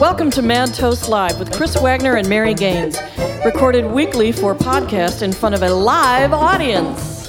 [0.00, 2.98] Welcome to Mad Toast Live with Chris Wagner and Mary Gaines,
[3.44, 7.28] recorded weekly for podcast in front of a live audience.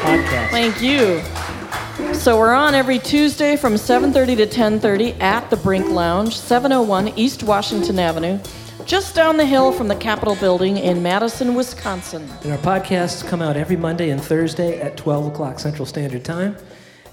[0.00, 0.50] Podcast.
[0.50, 1.22] Thank you.
[2.14, 7.42] So we're on every Tuesday from 7:30 to 10:30 at the Brink Lounge, 701 East
[7.42, 8.38] Washington Avenue,
[8.86, 12.28] just down the hill from the Capitol Building in Madison, Wisconsin.
[12.42, 16.56] And our podcasts come out every Monday and Thursday at 12 o'clock Central Standard Time.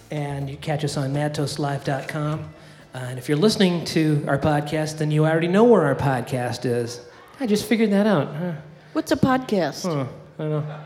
[0.09, 2.40] And you catch us on madtoastlive.com.
[2.94, 6.66] Uh, and if you're listening to our podcast, then you already know where our podcast
[6.66, 7.02] is.
[7.40, 8.36] I just figured that out.
[8.36, 8.52] Huh.
[8.92, 9.84] What's a podcast?
[9.84, 10.06] Huh.
[10.38, 10.80] I don't know.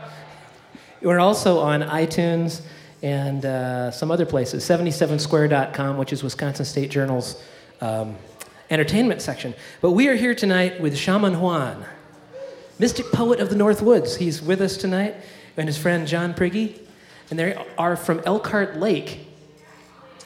[1.02, 2.62] We're also on iTunes
[3.02, 4.64] and uh, some other places.
[4.64, 7.42] 77square.com, which is Wisconsin State Journal's
[7.80, 8.16] um,
[8.70, 9.54] entertainment section.
[9.80, 11.84] But we are here tonight with Shaman Juan,
[12.78, 14.16] mystic poet of the North Woods.
[14.16, 15.14] He's with us tonight,
[15.56, 16.78] and his friend John Priggy.
[17.30, 19.26] And they are from Elkhart Lake.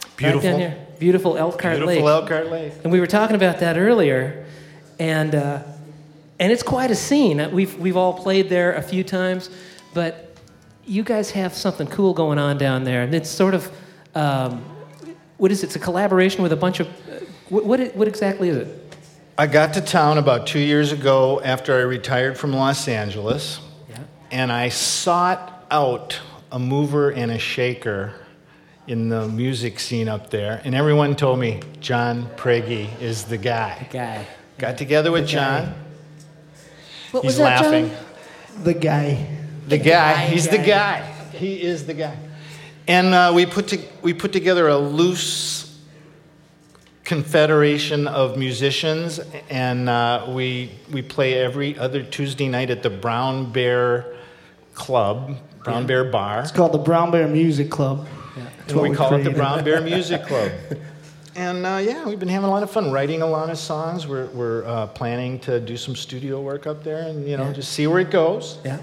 [0.03, 0.51] Right Beautiful.
[0.51, 0.87] down here.
[0.98, 1.98] Beautiful Elkhart Beautiful Lake.
[1.98, 2.73] Beautiful Elkhart Lake.
[2.84, 4.45] And we were talking about that earlier,
[4.98, 5.62] and uh,
[6.39, 7.41] and it's quite a scene.
[7.41, 9.48] Uh, We've we've all played there a few times,
[9.95, 10.36] but
[10.84, 13.73] you guys have something cool going on down there, and it's sort of
[14.14, 14.62] um,
[15.39, 15.69] what is it?
[15.69, 16.89] It's a collaboration with a bunch of
[17.51, 18.97] what what, what exactly is it?
[19.37, 23.98] I got to town about two years ago after I retired from Los Angeles, Yeah.
[24.31, 26.20] and I sought out
[26.53, 28.15] a mover and a shaker
[28.87, 33.87] in the music scene up there, and everyone told me John Pregi is the guy.
[33.91, 34.27] The Guy.
[34.59, 35.73] Got together with John.
[37.12, 37.73] What He's was that, John?
[37.73, 37.91] laughing.
[38.62, 39.27] The guy.
[39.69, 40.27] The guy.
[40.27, 41.01] He's the guy.
[41.33, 42.17] He is the guy.
[42.87, 45.70] And uh, we put to, we put together a loose
[47.20, 49.19] confederation of musicians,
[49.50, 54.06] and uh, we we play every other Tuesday night at the Brown Bear
[54.75, 56.42] Club, Brown Bear Bar.
[56.42, 58.06] It's called the Brown Bear Music Club.
[58.36, 59.30] That's And what we call it the.
[59.30, 60.52] Brown Bear Music Club.
[61.35, 64.06] And uh, yeah, we've been having a lot of fun writing a lot of songs.
[64.06, 67.52] We're, we're uh, planning to do some studio work up there and, you know, Yeah.
[67.55, 68.58] just see where it goes.
[68.64, 68.79] Yeah.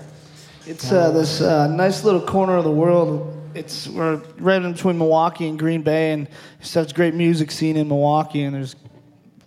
[0.66, 3.34] It's uh, this uh, nice little corner of the world.
[3.58, 6.30] It's we're right in between Milwaukee and Green Bay, and
[6.62, 8.44] such great music scene in Milwaukee.
[8.44, 8.76] And there's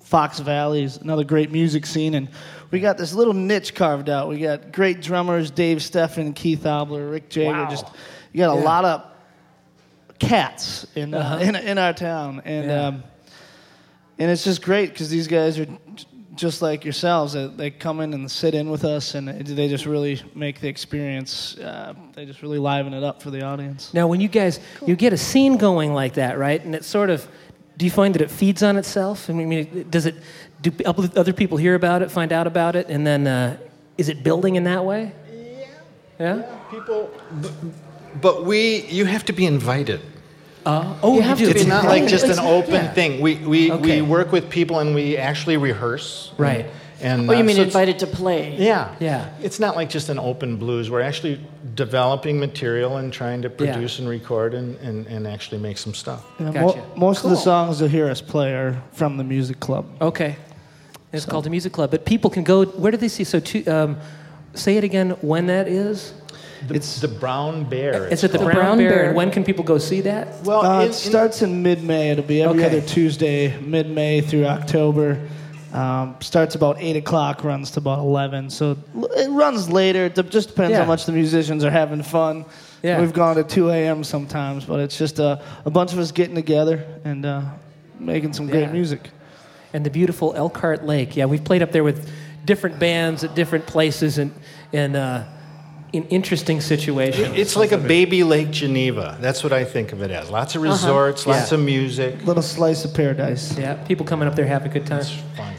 [0.01, 2.29] Fox Valley is another great music scene, and
[2.73, 4.29] we got this little niche carved out.
[4.29, 7.53] We got great drummers, Dave Steffen, Keith Albler, Rick Jager.
[7.53, 7.71] Wow.
[7.71, 7.87] Just
[8.33, 8.65] you got a Yeah.
[8.65, 9.03] lot of
[10.19, 11.39] cats in uh, Uh-huh.
[11.45, 12.87] in, in our town, and Yeah.
[12.89, 13.05] um,
[14.19, 15.67] and it's just great because these guys are
[16.41, 17.35] just like yourselves.
[17.35, 20.69] They, they come in and sit in with us, and they just really make the
[20.69, 21.59] experience.
[21.59, 23.93] Uh, they just really liven it up for the audience.
[23.95, 26.65] Now, when you guys you get a scene going like that, right?
[26.65, 27.29] And it sort of,
[27.77, 29.29] do you find that it feeds on itself?
[29.29, 30.17] I mean, does it?
[30.63, 33.57] Do other people hear about it, find out about it, and then uh,
[33.97, 35.13] is it building in that way?
[36.19, 36.43] Yeah.
[36.71, 37.53] People, but,
[38.21, 40.01] but we, you have to be invited.
[40.67, 41.47] Uh, oh, You have do.
[41.47, 42.93] to It's not like just an open yeah.
[42.93, 43.21] thing.
[43.21, 44.03] We, we, Okay.
[44.03, 46.33] we work with people and we actually rehearse.
[46.37, 46.67] Right.
[47.03, 48.57] And Oh, you uh, mean so invited to play?
[48.59, 48.95] Yeah.
[49.01, 49.31] Yeah.
[49.41, 50.91] It's not like just an open blues.
[50.91, 51.41] We're actually
[51.75, 53.73] developing material and trying to Yeah.
[53.73, 56.25] produce and record and, and, and actually make some stuff.
[56.39, 56.79] Yeah, Gotcha.
[56.79, 59.87] mo- most of the songs you'll hear us play are from the music club.
[60.03, 60.37] Okay.
[61.13, 62.65] It's called the music club, but people can go.
[62.67, 63.25] Where do they see?
[63.25, 63.97] So, to, um,
[64.55, 65.11] say it again.
[65.23, 66.13] When that is?
[66.69, 68.07] The, It's- the Brown Bear.
[68.09, 68.39] It's at the.
[68.39, 68.91] Brown, Brown Bear.
[68.91, 69.05] Bear.
[69.09, 70.43] And when can people go see that?
[70.45, 72.11] well, Uh, in- it starts in mid-May.
[72.11, 72.79] It'll be every Okay.
[72.79, 75.19] other Tuesday, mid-May through October.
[75.73, 78.51] Um, starts about eight o'clock, runs to about eleven.
[78.51, 78.77] So
[79.17, 80.07] it runs later.
[80.07, 80.81] It just depends Yeah.
[80.81, 82.45] how much the musicians are having fun.
[82.83, 83.01] Yeah.
[83.01, 84.03] We've gone to two a.m.
[84.03, 87.41] sometimes, but it's just a, a bunch of us getting together and uh,
[88.01, 88.73] making some great Yeah.
[88.73, 89.11] music.
[89.73, 91.15] and the beautiful Elkhart Lake.
[91.17, 92.11] Yeah, we've played up there with
[92.45, 94.33] different bands at different places and
[94.73, 95.23] and uh,
[95.93, 97.37] in interesting situations.
[97.37, 99.19] it's like a baby Lake Geneva.
[99.21, 100.31] That's what I think of it as.
[100.31, 101.59] Lots of resorts, lots Yeah.
[101.59, 102.25] of music.
[102.25, 103.57] Little slice of paradise.
[103.59, 105.01] yeah, people coming up there have a good time.
[105.01, 105.55] It's fun.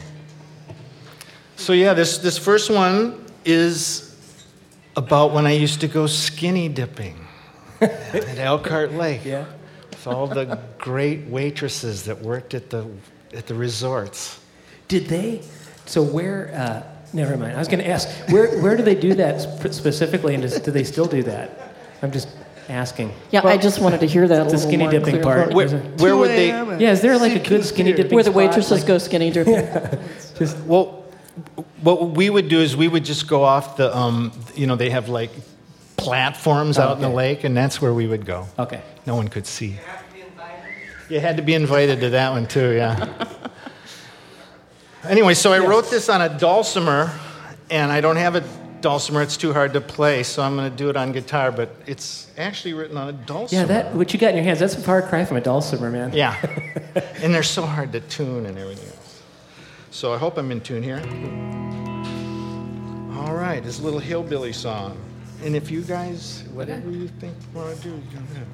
[1.56, 4.16] So yeah, this this first one is
[4.96, 7.16] about when I used to go skinny dipping
[7.80, 9.24] at Elkhart Lake.
[9.24, 9.44] Yeah.
[9.90, 12.86] With all the great waitresses that worked at the
[13.34, 14.40] at the resorts.
[14.88, 15.42] Did they?
[15.86, 16.52] So where?
[16.54, 17.54] Uh, never mind.
[17.54, 19.40] I was going to ask where where do they do that
[19.72, 21.50] specifically, and does, do they still do that?
[22.02, 22.28] I'm just
[22.68, 23.12] asking.
[23.30, 25.22] Yeah, I just wanted to hear that The little skinny more dipping clear.
[25.22, 25.54] part.
[25.54, 26.50] Where, Is it- where would they?
[26.50, 26.80] a.m.
[26.80, 28.04] Yeah, is there like a good skinny beer.
[28.04, 28.36] dipping Where the spot?
[28.36, 29.54] waitresses Like- go skinny dipping.
[30.38, 31.04] Just Well,
[31.82, 34.90] what we would do is we would just go off the, um, you know, they
[34.90, 35.30] have like
[35.96, 38.46] platforms out in the lake, and that's where we would go.
[38.58, 38.80] okay.
[39.06, 39.76] No one could see.
[41.08, 43.26] You had to be invited to that one too, yeah.
[45.04, 47.12] anyway, so I wrote this on a dulcimer,
[47.70, 48.44] and I don't have a
[48.80, 49.22] dulcimer.
[49.22, 51.50] It's too hard to play, so I'm going to do it on guitar.
[51.50, 53.62] But it's actually written on a dulcimer.
[53.62, 55.90] Yeah, that what you got in your hands, that's a far cry from a dulcimer,
[55.90, 56.12] man.
[56.12, 56.36] Yeah.
[57.22, 59.22] and they're so hard to tune and everything else.
[59.90, 61.00] So I hope I'm in tune here.
[63.18, 64.98] All right, this little hillbilly song.
[65.44, 68.46] And if you guys, whatever you think you want to do, you can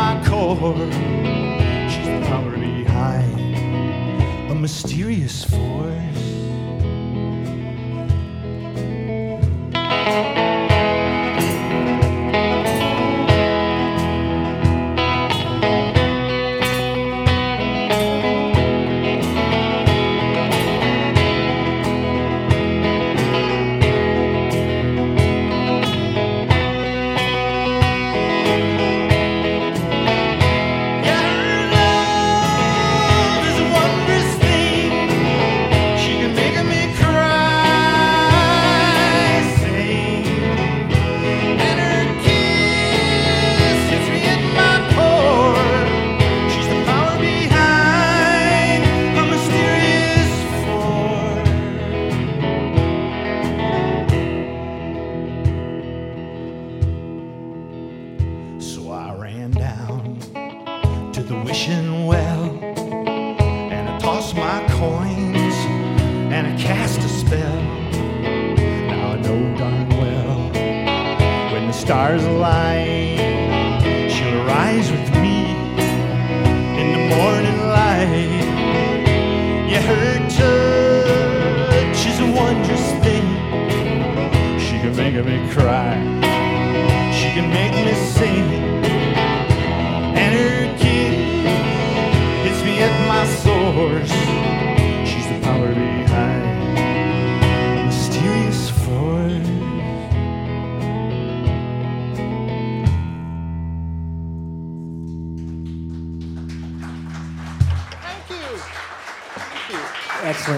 [0.00, 0.90] my core.
[1.90, 6.29] She's the power behind a mysterious force.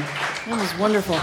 [0.01, 0.47] Excellent.
[0.47, 1.19] That was wonderful.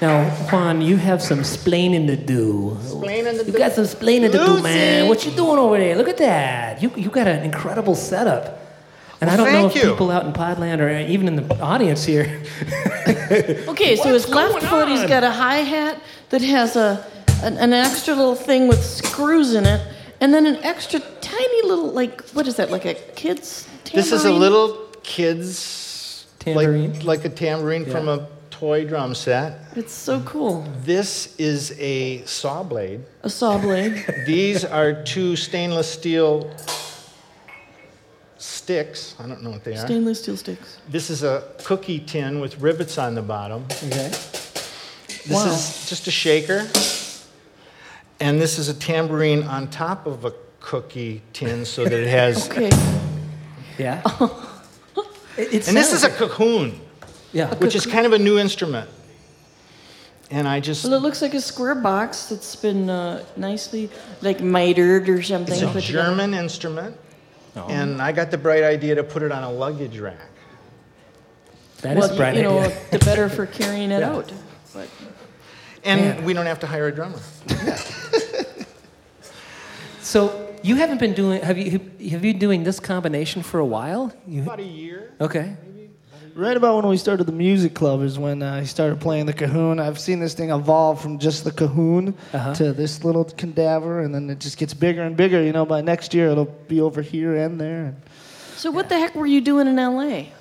[0.00, 2.76] Now, Juan, you have some splaining to do.
[2.82, 3.58] Splaining to you do.
[3.58, 5.08] got some splaining to do, man.
[5.08, 5.96] What you doing over there?
[5.96, 6.82] Look at that.
[6.82, 8.60] You you got an incredible setup.
[9.20, 9.90] And I don't know if thank you.
[9.92, 12.42] people out in Podland or even in the audience here.
[13.68, 16.00] Okay, so his left going foot, he's got a hi hat
[16.30, 17.04] that has a
[17.42, 19.80] an, an extra little thing with screws in it,
[20.20, 22.70] and then an extra tiny little like what is that?
[22.70, 23.96] Like a kid's tambourine?
[23.96, 25.83] This is a little kid's
[26.44, 26.92] Tambourine.
[26.94, 29.60] like, like a tambourine from a toy drum set.
[29.74, 30.62] It's so cool.
[30.82, 33.00] This is a saw blade.
[33.22, 34.04] A saw blade.
[34.26, 36.54] These are two stainless steel
[38.36, 39.14] sticks.
[39.18, 39.86] I don't know what they are.
[39.86, 40.78] Stainless steel sticks.
[40.88, 43.64] This is a cookie tin with rivets on the bottom.
[43.84, 44.08] Okay.
[45.08, 45.46] This Wow.
[45.46, 46.68] is just a shaker.
[48.20, 52.48] And this is a tambourine on top of a cookie tin so that it has.
[52.50, 52.70] Okay.
[53.78, 54.02] Yeah.
[55.36, 56.80] It- it And this is a cocoon, cajon,
[57.32, 57.54] yeah.
[57.56, 58.88] which is kind of a new instrument.
[60.30, 60.84] And I just.
[60.84, 63.90] Well, it looks like a square box that's been uh, nicely
[64.22, 65.52] like mitered or something.
[65.54, 66.08] It's a put together.
[66.08, 66.96] German instrument.
[67.68, 70.16] And I got the bright idea to put it on a luggage rack.
[71.82, 72.76] That is well, a bright you know, idea.
[72.90, 74.32] the better for carrying it out.
[74.72, 74.88] But
[75.84, 76.24] And Yeah.
[76.24, 77.20] we don't have to hire a drummer.
[80.00, 81.40] So you haven't been doing.
[81.42, 81.70] Have you
[82.10, 84.12] have you been doing this combination for a while?
[84.26, 85.12] You, About a year.
[85.20, 85.56] okay.
[86.36, 89.32] Right about when we started the music club is when uh, he started playing the
[89.32, 89.78] cahoon.
[89.78, 92.52] I've seen this thing evolve from just the cahoon Uh-huh.
[92.54, 95.40] to this little cadaver, and then it just gets bigger and bigger.
[95.40, 97.84] You know, by next year it'll be over here and there.
[97.84, 97.96] And
[98.56, 100.32] So what the heck were you doing in L.A.?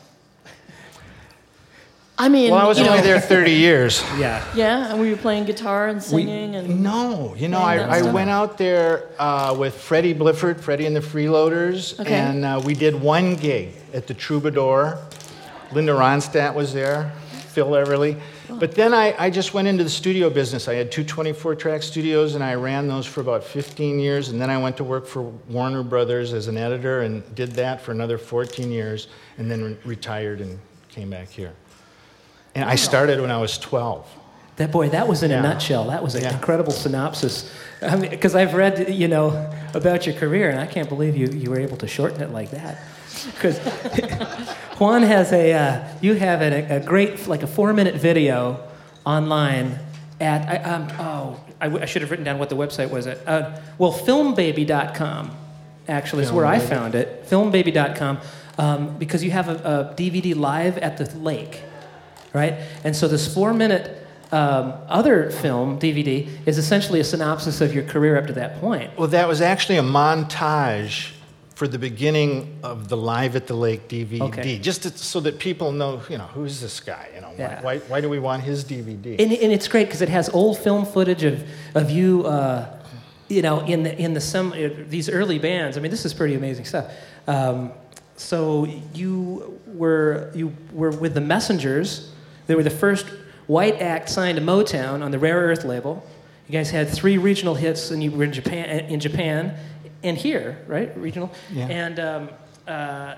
[2.17, 4.03] I mean, Well, I was you only know, there 30 years.
[4.17, 4.45] Yeah.
[4.55, 7.99] Yeah, and we were you playing guitar and singing and No, you know, I, I
[8.01, 8.13] stuff?
[8.13, 12.13] went out there uh, with Freddie Blifford, Freddie and the Freeloaders, Okay.
[12.13, 14.99] and uh, we did one gig at the Troubadour.
[15.71, 18.19] Linda Ronstadt was there, Phil Everly.
[18.59, 20.67] But then I, I just went into the studio business.
[20.67, 24.29] I had two 24 track studios, and I ran those for about 15 years.
[24.29, 27.81] And then I went to work for Warner Brothers as an editor and did that
[27.81, 29.07] for another 14 years,
[29.39, 31.53] and then re- retired and came back here.
[32.55, 34.05] And I started when I was 12.
[34.57, 35.85] That boy, that was in a nutshell.
[35.87, 36.33] That was an Yeah.
[36.33, 37.51] incredible synopsis.
[37.81, 41.27] I mean, because I've read, you know, about your career, and I can't believe you,
[41.27, 42.77] you were able to shorten it like that.
[43.33, 43.57] Because
[44.79, 48.59] Juan has a, uh, you have a, a great, like a four-minute video
[49.05, 49.79] online
[50.21, 53.07] at, I, um, oh, I, w- I should have written down what the website was.
[53.07, 55.31] At, uh, well, filmbaby.com
[55.87, 57.25] actually is where I found it.
[57.27, 58.19] Filmbaby.com,
[58.59, 61.61] um, because you have a, a DVD live at the lake
[62.33, 62.53] right?
[62.83, 63.99] And so this four minute
[64.31, 68.97] um, other film, DVD, is essentially a synopsis of your career up to that point.
[68.97, 71.11] Well, that was actually a montage
[71.53, 74.57] for the beginning of the Live at the Lake DVD, Okay.
[74.57, 77.09] just to, so that people know, you know, who's this guy?
[77.13, 77.61] You know, why- Yeah.
[77.61, 79.19] why, why do we want his DVD?
[79.21, 81.43] And, and it's great because it has old film footage of,
[81.75, 82.65] of you, uh,
[83.29, 85.77] you know, in the, in the some, uh, these early bands.
[85.77, 86.91] I mean, this is pretty amazing stuff.
[87.27, 87.71] Um,
[88.15, 92.09] so you were, you were with the Messengers.
[92.47, 93.05] They were the first
[93.47, 96.05] white act signed to Motown on the Rare Earth label.
[96.47, 99.57] You guys had three regional hits, and you were in Japan, in Japan,
[100.03, 100.95] and here, right?
[100.97, 101.31] Regional.
[101.51, 101.67] Yeah.
[101.67, 102.29] And um,
[102.67, 103.15] uh,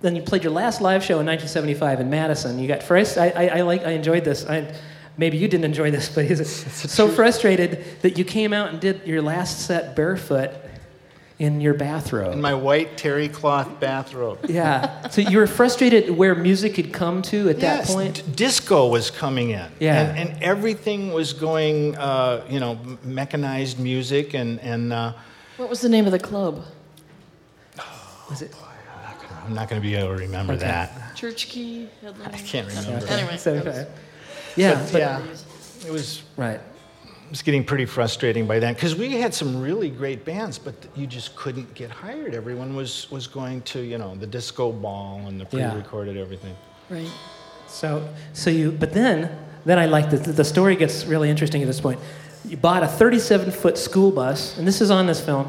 [0.00, 2.58] then you played your last live show in 1975 in Madison.
[2.58, 3.16] You got first.
[3.16, 3.82] I, I, I like.
[3.82, 4.44] I enjoyed this.
[4.46, 4.74] I,
[5.16, 6.46] maybe you didn't enjoy this, but he's
[6.92, 10.50] so frustrated that you came out and did your last set barefoot
[11.38, 12.32] in your bathrobe.
[12.32, 14.38] In my white terry cloth bathrobe.
[14.48, 15.08] yeah.
[15.08, 18.16] So you were frustrated where music had come to at that point.
[18.24, 19.68] d- disco was coming in.
[19.80, 20.00] Yeah.
[20.00, 25.12] And, and everything was going, uh, you know, mechanized music and, and uh,
[25.56, 26.64] what was the name of the club?
[28.30, 28.54] Was it?
[29.44, 30.64] I'm not going to be able to remember Okay.
[30.64, 31.14] that.
[31.14, 31.88] Church Key.
[32.00, 32.30] Headline?
[32.32, 33.06] I can't remember.
[33.10, 33.86] Anyway, 75.
[34.56, 34.74] Yeah.
[34.74, 35.22] But, but- yeah,
[35.86, 36.60] it was Right.
[37.34, 40.72] It was getting pretty frustrating by then because we had some really great bands, but
[40.94, 42.32] you just couldn't get hired.
[42.32, 46.54] Everyone was was going to you know the disco ball and the pre-recorded everything.
[46.88, 47.10] Right.
[47.66, 51.66] So, so you, but then, then I like the, the story gets really interesting at
[51.66, 51.98] this point.
[52.44, 55.48] You bought a 37 foot school bus, and this is on this film,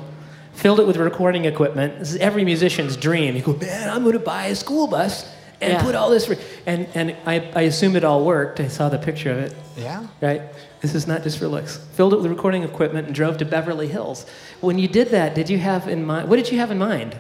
[0.54, 2.00] filled it with recording equipment.
[2.00, 3.36] This is every musician's dream.
[3.36, 5.30] You go, man, I'm going to buy a school bus
[5.62, 5.84] and Yeah.
[5.84, 8.60] put all this, re-" and, and I, I assume it all worked.
[8.60, 10.08] I saw the picture of it, Yeah.
[10.20, 10.42] right?
[10.86, 11.78] This is not just for looks.
[11.94, 14.28] Filled it with recording equipment and drove to Beverly Hills.
[14.62, 17.18] When you did that, did you have in mind, what did you have in mind?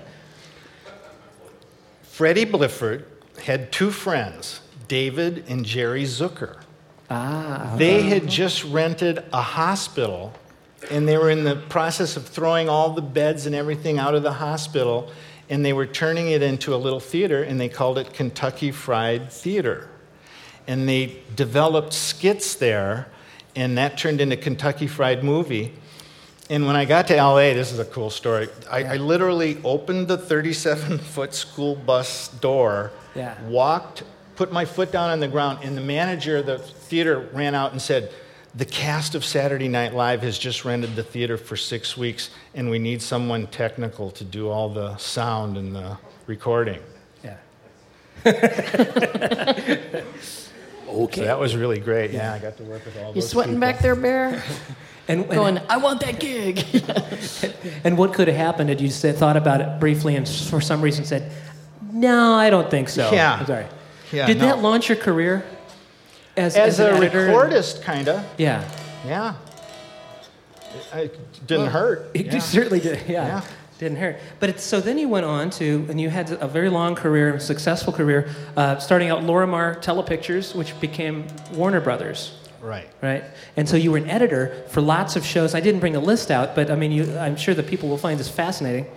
[2.04, 3.06] Freddie Blifford
[3.44, 6.60] had two friends, David and Jerry Zucker.
[7.10, 10.34] Ah, They had just rented a hospital
[10.92, 14.22] and they were in the process of throwing all the beds and everything out of
[14.22, 15.10] the hospital
[15.50, 19.32] and they were turning it into a little theater and they called it Kentucky Fried
[19.32, 19.90] Theater.
[20.68, 23.08] And they developed skits there
[23.56, 25.72] and that turned into Kentucky Fried Movie.
[26.50, 28.48] And when I got to LA, this is a cool story.
[28.70, 33.36] I, I literally opened the 37 foot school bus door, Yeah.
[33.48, 34.04] walked,
[34.36, 37.72] put my foot down on the ground, and the manager of the theater ran out
[37.72, 38.12] and said,
[38.54, 42.70] The cast of Saturday Night Live has just rented the theater for six weeks, and
[42.70, 45.98] we need someone technical to do all the sound and the
[46.28, 46.80] recording.
[47.24, 47.38] yeah.
[50.86, 52.12] So that was really great.
[52.12, 53.62] Yeah, I got to work with all You those You sweating people.
[53.68, 54.44] back there, Bear?
[55.08, 56.65] And, and, Going, I want that gig.
[57.84, 60.82] And what could have happened had you said, thought about it briefly and for some
[60.82, 61.32] reason said,
[61.92, 63.12] no, I don't think so.
[63.13, 63.36] Yeah.
[63.39, 63.68] I'm sorry.
[64.12, 64.46] Yeah, Did no.
[64.48, 65.46] that launch your career
[66.36, 67.27] as, As an a editor?
[67.27, 68.25] recordist, kind of.
[68.39, 68.68] Yeah.
[69.06, 69.36] Yeah.
[70.96, 72.10] It, it didn't hurt.
[72.15, 72.39] It Yeah.
[72.39, 73.08] certainly did.
[73.08, 73.27] Yeah.
[73.27, 73.42] Yeah.
[73.77, 74.17] Didn't hurt.
[74.39, 77.39] But it's, so then you went on to, and you had a very long career,
[77.39, 82.38] successful career, uh, starting out Lorimar Telepictures, which became Warner Brothers.
[82.62, 82.88] Right.
[83.01, 83.24] Right,
[83.58, 85.53] and so you were an editor for lots of shows.
[85.53, 87.98] I didn't bring a list out, but I mean, you, I'm sure that people will
[87.98, 88.88] find this fascinating.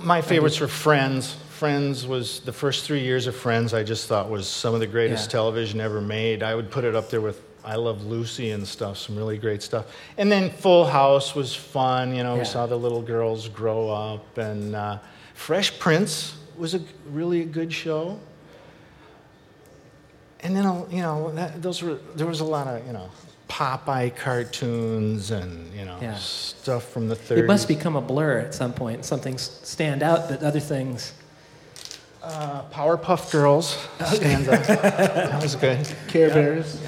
[0.00, 1.32] My favorites were Friends.
[1.50, 3.74] Friends was the first three years of Friends.
[3.74, 5.32] I just thought was some of the greatest Yeah.
[5.32, 6.42] television ever made.
[6.42, 9.62] I would put it up there with I Love Lucy and stuff, some really great
[9.62, 9.86] stuff.
[10.18, 12.14] And then Full House was fun.
[12.14, 12.40] You know, Yeah.
[12.40, 14.36] we saw the little girls grow up.
[14.38, 14.98] And uh,
[15.34, 18.18] Fresh Prince was a really a good show.
[20.40, 23.08] And then, you know, that, those were, there was a lot of, you know,
[23.48, 26.16] Popeye cartoons and, you know, Yeah.
[26.16, 27.38] stuff from the 30s.
[27.38, 29.04] It must become a blur at some point.
[29.04, 31.12] Something s- stand out that other things.
[32.22, 34.64] Uh, Powerpuff Girls stands out.
[34.66, 35.86] that was good.
[36.08, 36.80] Care Bears.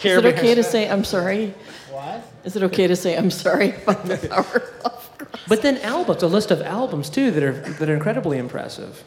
[0.00, 1.54] Care Is it okay to say I'm sorry?
[1.90, 2.24] What?
[2.44, 5.44] Is it okay to say I'm sorry about the Powerpuff Girls?
[5.46, 9.04] But then albums, a list of albums too that are that are incredibly impressive.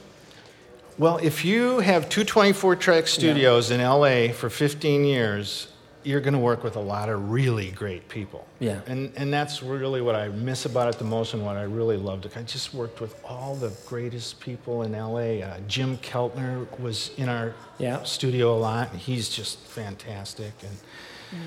[0.99, 5.72] Well, if you have two 24 track studios in LA for 15 years,
[6.03, 8.45] you're going to work with a lot of really great people.
[8.59, 8.81] Yeah.
[8.87, 11.97] And, and that's really what I miss about it the most and what I really
[11.97, 12.27] loved.
[12.35, 15.41] I just worked with all the greatest people in LA.
[15.45, 18.03] Uh, Jim Keltner was in our Yeah.
[18.03, 18.91] studio a lot.
[18.91, 20.51] and He's just fantastic.
[20.61, 20.77] And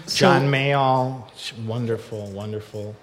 [0.08, 1.24] John Mayall,
[1.66, 2.96] wonderful, wonderful.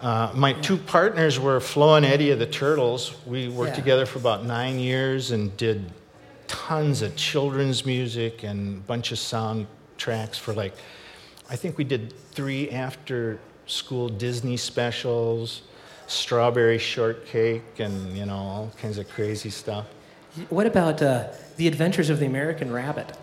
[0.00, 3.14] Uh, my two partners were Flo and Eddie of the Turtles.
[3.26, 3.76] We worked Yeah.
[3.76, 5.90] together for about nine years and did
[6.46, 9.18] tons of children's music and a bunch of
[9.98, 10.74] soundtracks for like,
[11.50, 15.62] I think we did three after school Disney specials,
[16.06, 19.86] Strawberry Shortcake, and you know, all kinds of crazy stuff.
[20.50, 23.16] What about uh, The Adventures of the American Rabbit?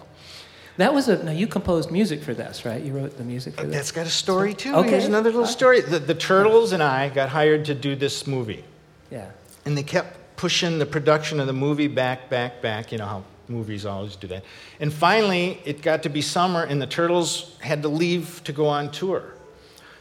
[0.77, 1.23] That was a.
[1.23, 2.83] Now you composed music for this, right?
[2.83, 3.75] You wrote the music for this.
[3.75, 4.75] That's got a story too.
[4.75, 4.89] Okay.
[4.89, 5.79] Here's another little story.
[5.79, 8.65] The, the Turtles and I got hired to do this movie.
[9.09, 9.31] Yeah.
[9.65, 12.91] And they kept pushing the production of the movie back, back, back.
[12.91, 14.43] You know how movies always do that.
[14.79, 18.67] And finally, it got to be summer, and the Turtles had to leave to go
[18.67, 19.33] on tour.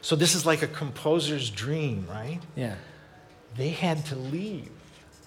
[0.00, 2.40] So this is like a composer's dream, right?
[2.56, 2.74] Yeah.
[3.56, 4.70] They had to leave.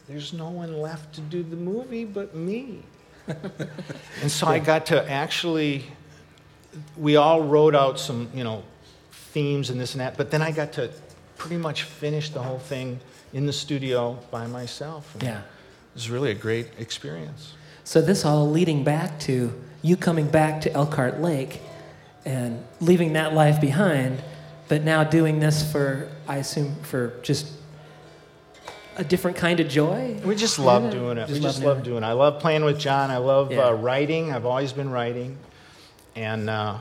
[0.08, 2.84] There's no one left to do the movie but me.
[4.22, 5.84] and so I got to actually,
[6.96, 8.64] we all wrote out some, you know,
[9.12, 10.92] themes and this and that, but then I got to
[11.38, 13.00] pretty much finish the whole thing
[13.34, 15.14] in the studio by myself.
[15.16, 15.40] And Yeah.
[15.40, 15.44] It
[15.96, 17.54] was really a great experience.
[17.88, 21.62] So this all leading back to you coming back to Elkhart Lake
[22.26, 24.22] and leaving that life behind,
[24.68, 27.48] but now doing this for, I assume, for just
[28.98, 30.20] a different kind of joy.
[30.26, 30.90] We just love Yeah.
[30.90, 31.28] doing it.
[31.28, 32.08] Just we love just doing love doing it.
[32.08, 33.10] I love playing with John.
[33.10, 33.68] I love Yeah.
[33.68, 34.34] uh, writing.
[34.34, 35.38] I've always been writing.
[36.14, 36.80] And uh,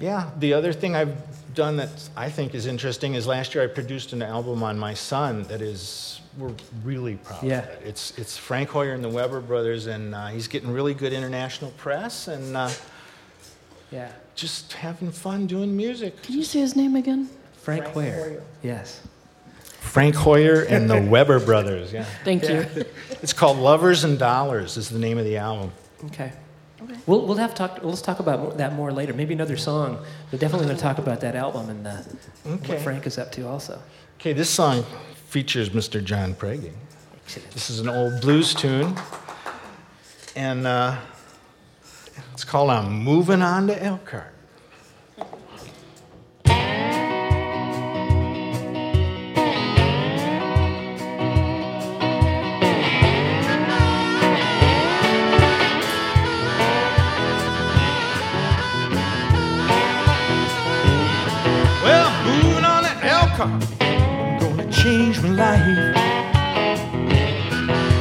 [0.00, 1.16] yeah, the other thing I've
[1.54, 4.94] done that I think is interesting is last year I produced an album on my
[4.94, 7.58] son that is, we're really proud Yeah.
[7.58, 7.82] of it.
[7.84, 11.72] It's, it's Frank Hoyer and the Weber Brothers, and uh, he's getting really good international
[11.72, 12.70] press and uh,
[13.90, 14.10] Yeah.
[14.36, 16.22] just having fun doing music.
[16.22, 17.28] Can you say his name again?
[17.54, 18.42] Frank, Hoyer.
[18.62, 19.00] Yes.
[19.80, 22.04] Frank Hoyer and the Weber Brothers, yeah.
[22.24, 22.64] Thank you.
[23.22, 25.72] It's called Lovers and Dollars is the name of the album.
[26.06, 26.32] Okay.
[27.06, 27.80] We'll, we'll have talk.
[27.82, 29.12] Let's talk about that more later.
[29.12, 30.04] Maybe another song.
[30.32, 32.02] We're definitely going to talk about that album and uh,
[32.46, 32.74] Okay.
[32.74, 33.80] what Frank is up to also.
[34.18, 34.84] Okay, this song
[35.28, 36.02] features Mr.
[36.02, 36.72] John Pragi.
[37.52, 38.96] This is an old blues tune,
[40.34, 40.96] and uh,
[42.32, 44.29] it's called I'm Moving On to Elkhart.
[63.40, 63.46] To
[63.80, 65.94] I'm gonna change my life.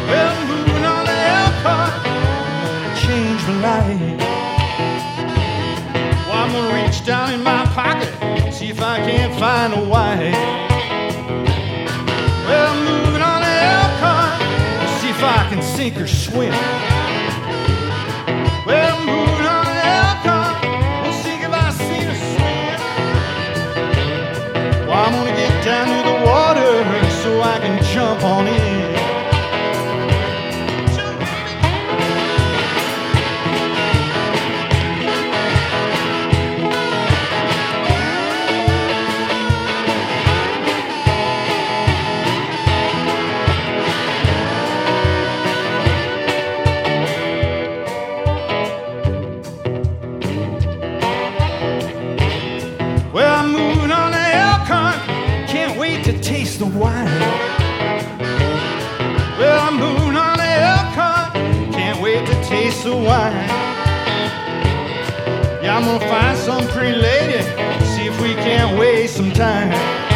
[0.09, 1.93] Well, I'm moving on to Elkhart.
[2.05, 4.19] I'm gonna change my life.
[6.27, 8.11] Well, I'm gonna reach down in my pocket,
[8.53, 10.33] see if I can't find a wife.
[12.47, 14.41] Well, I'm moving on to Elkhart,
[14.99, 16.53] see if I can sink or swim.
[65.61, 67.41] Yeah, I'm gonna find some pretty lady.
[67.85, 70.08] See if we can't waste some time.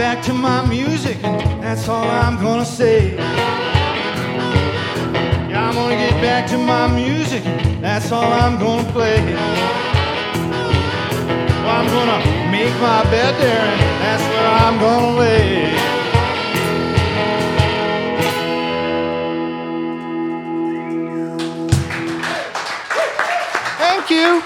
[0.00, 3.16] Back to my music, and that's all I'm gonna say.
[5.50, 7.44] Yeah, I'm gonna get back to my music,
[7.82, 9.20] that's all I'm gonna play.
[11.60, 12.18] Well, I'm gonna
[12.50, 15.68] make my bed there, and that's where I'm gonna lay.
[23.76, 24.40] Thank you.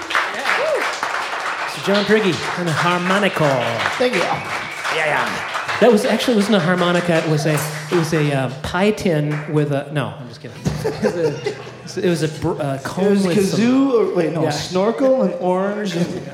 [1.71, 3.49] So John Priggy and the harmonica.
[3.97, 4.64] Thank you.
[5.05, 5.77] Yeah, yeah.
[5.81, 7.17] That was actually wasn't a harmonica.
[7.17, 7.53] It was a
[7.91, 10.07] it was a uh, pie tin with a no.
[10.07, 10.57] I'm just kidding.
[10.85, 14.15] It was a, it was a br- uh, comb It was with some- kazoo, or
[14.15, 14.49] wait, no, Yeah.
[14.51, 15.95] snorkel and orange.
[15.95, 16.07] And,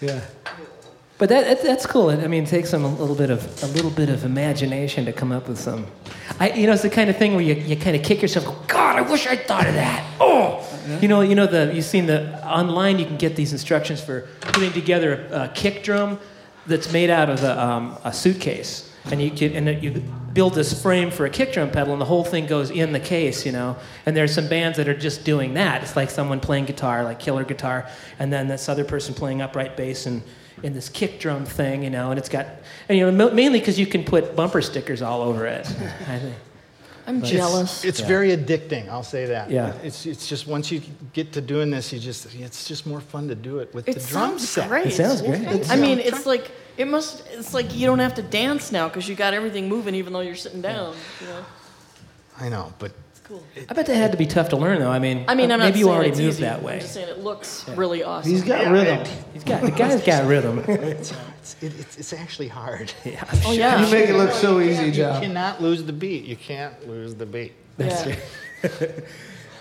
[0.00, 0.20] Yeah.
[1.18, 2.10] But that, that that's cool.
[2.10, 5.12] I mean, it takes some a little bit of a little bit of imagination to
[5.14, 5.86] come up with some.
[6.38, 8.44] I, you know, it's the kind of thing where you, you kind of kick yourself.
[8.44, 10.04] Go, God, I wish I thought of that.
[10.20, 10.62] Oh,
[11.00, 12.98] you know, you know the you've seen the online.
[12.98, 16.18] You can get these instructions for putting together a, a kick drum
[16.66, 20.02] that's made out of a, um, a suitcase, and you can, and you
[20.34, 23.00] build this frame for a kick drum pedal, and the whole thing goes in the
[23.00, 23.46] case.
[23.46, 25.82] You know, and there's some bands that are just doing that.
[25.82, 29.78] It's like someone playing guitar, like killer guitar, and then this other person playing upright
[29.78, 30.22] bass and
[30.62, 32.46] in this kick drum thing, you know, and it's got,
[32.88, 35.66] and, you know, mainly because you can put bumper stickers all over it.
[36.08, 36.34] I think.
[37.08, 37.84] I'm It's- jealous.
[37.84, 38.88] It's, very addicting.
[38.88, 39.48] I'll say that.
[39.48, 39.74] Yeah.
[39.84, 43.28] It's it's just once you get to doing this, you just it's just more fun
[43.28, 44.68] to do it with it the drum sounds set.
[44.68, 44.86] great.
[44.88, 45.42] It sounds great.
[45.42, 47.22] It's- I mean, I'm it's like it must.
[47.30, 50.20] It's like you don't have to dance now because you got everything moving, even though
[50.20, 50.96] you're sitting down.
[51.20, 51.44] You know,
[52.40, 53.42] I know, but it's cool.
[53.68, 54.90] I bet that had to be tough to learn, though.
[54.90, 56.42] I mean, I mean, I'm maybe not you already it's moved easy.
[56.42, 56.74] that way.
[56.74, 58.30] I'm just saying it looks really awesome.
[58.30, 59.04] he's got rhythm.
[59.32, 60.58] He's got the guy's got rhythm.
[60.68, 62.92] it's it's, it's, it's actually hard.
[63.04, 63.54] yeah, I'm oh sure.
[63.54, 63.84] yeah.
[63.84, 65.22] You make it look so easy, John.
[65.22, 66.24] You cannot lose the beat.
[66.24, 67.52] You can't lose the beat.
[67.78, 68.14] yeah.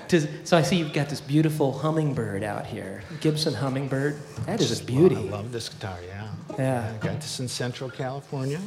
[0.07, 4.17] Does- so I see you've got this beautiful hummingbird out here, Gibson hummingbird.
[4.45, 5.15] That is a beauty.
[5.15, 5.97] I love this guitar.
[6.07, 6.29] Yeah.
[6.59, 6.93] Yeah.
[6.93, 8.61] I got this in Central California.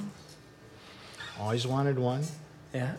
[1.38, 2.24] Always wanted one.
[2.74, 2.96] Yeah.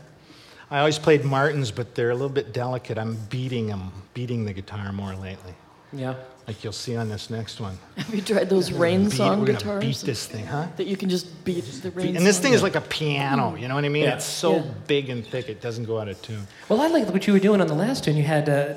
[0.72, 2.98] I always played Martins, but they're a little bit delicate.
[2.98, 5.54] I'm beating them, beating the guitar more lately.
[5.92, 6.14] Yeah.
[6.48, 7.78] Like you'll see on this next one.
[7.98, 10.68] Have you tried those rain Beat- song we're gonna guitars beat this thing, huh?
[10.78, 12.16] that you can just beat the rain?
[12.16, 12.44] And this song?
[12.44, 14.04] thing is like a piano, you know what I mean?
[14.04, 14.16] Yeah.
[14.16, 14.64] It's so Yeah.
[14.88, 16.48] big and thick, it doesn't go out of tune.
[16.68, 18.18] Well, I liked what you were doing on the last tune.
[18.18, 18.74] You had uh,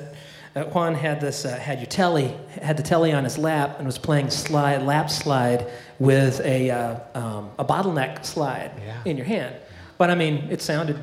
[0.55, 3.85] uh, Juan had this uh, had your telly had the telly on his lap and
[3.87, 5.67] was playing slide lap slide
[5.99, 8.97] with a uh, um, a bottleneck slide Yeah.
[9.05, 9.55] in your hand.
[9.99, 10.97] But I mean, it sounded.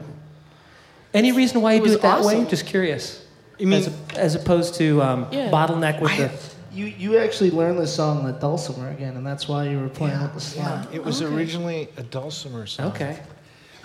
[1.12, 2.36] Any reason why you It do it that way?
[2.36, 2.48] awesome.
[2.48, 3.24] Just curious.
[3.58, 5.50] You mean- as, a- as opposed to um, Yeah.
[5.50, 6.30] bottleneck with I- the.
[6.72, 9.88] You you actually learned this song on the dulcimer again, and that's why you were
[9.88, 10.86] playing with the slide.
[10.92, 11.34] It was Okay.
[11.34, 12.86] originally a dulcimer song.
[12.92, 13.18] Okay.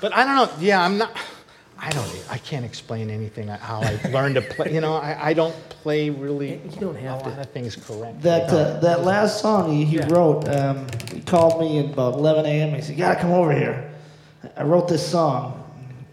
[0.01, 0.49] But I don't know.
[0.59, 1.09] Yeah, I'm not.
[1.79, 2.07] I don't.
[2.29, 4.71] I can't explain anything how I learned to play.
[4.71, 6.61] You know, I, I don't play really.
[6.63, 7.29] You don't have a to.
[7.31, 8.21] lot of things correctly.
[8.21, 10.07] That uh, that last song he, he Yeah.
[10.13, 12.75] wrote, um, he called me at about 11 a.m.
[12.75, 13.89] He said, "You gotta come over here."
[14.55, 15.63] I wrote this song.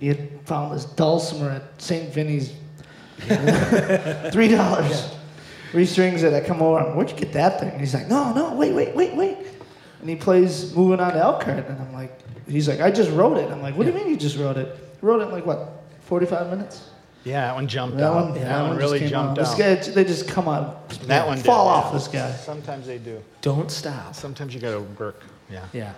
[0.00, 0.08] He
[0.52, 2.12] had found this dulcimer at St.
[2.12, 2.52] Vinny's,
[4.32, 5.14] three dollars.
[5.72, 6.34] Restrings it.
[6.34, 6.78] I come over.
[6.80, 7.70] I'm, Where'd you get that thing?
[7.70, 9.38] And he's like, "No, no, wait, wait, wait, wait."
[10.00, 13.38] And he plays "Moving On to Elkhart," and I'm like, "He's like, I just wrote
[13.38, 15.46] it." I'm like, "What do you mean you just wrote it?" Wrote it in like
[15.46, 16.90] what, 45 minutes?
[17.24, 18.14] yeah, that one jumped That out.
[18.14, 19.46] one, that, that one, one really jumped out.
[19.46, 19.56] out.
[19.56, 20.90] This guy, they just come out.
[20.90, 21.72] that one did, fall yeah.
[21.72, 21.92] off.
[21.92, 22.30] This guy.
[22.32, 23.22] Sometimes they do.
[23.40, 24.14] Don't stop.
[24.14, 25.22] Sometimes you got to work.
[25.50, 25.64] Yeah.
[25.72, 25.94] Yeah.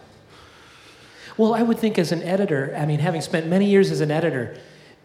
[1.36, 4.10] Well, I would think as an editor, I mean, having spent many years as an
[4.10, 4.56] editor,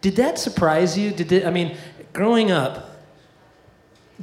[0.02, 1.12] did that surprise you?
[1.12, 1.76] Did it, I mean,
[2.14, 2.98] growing up,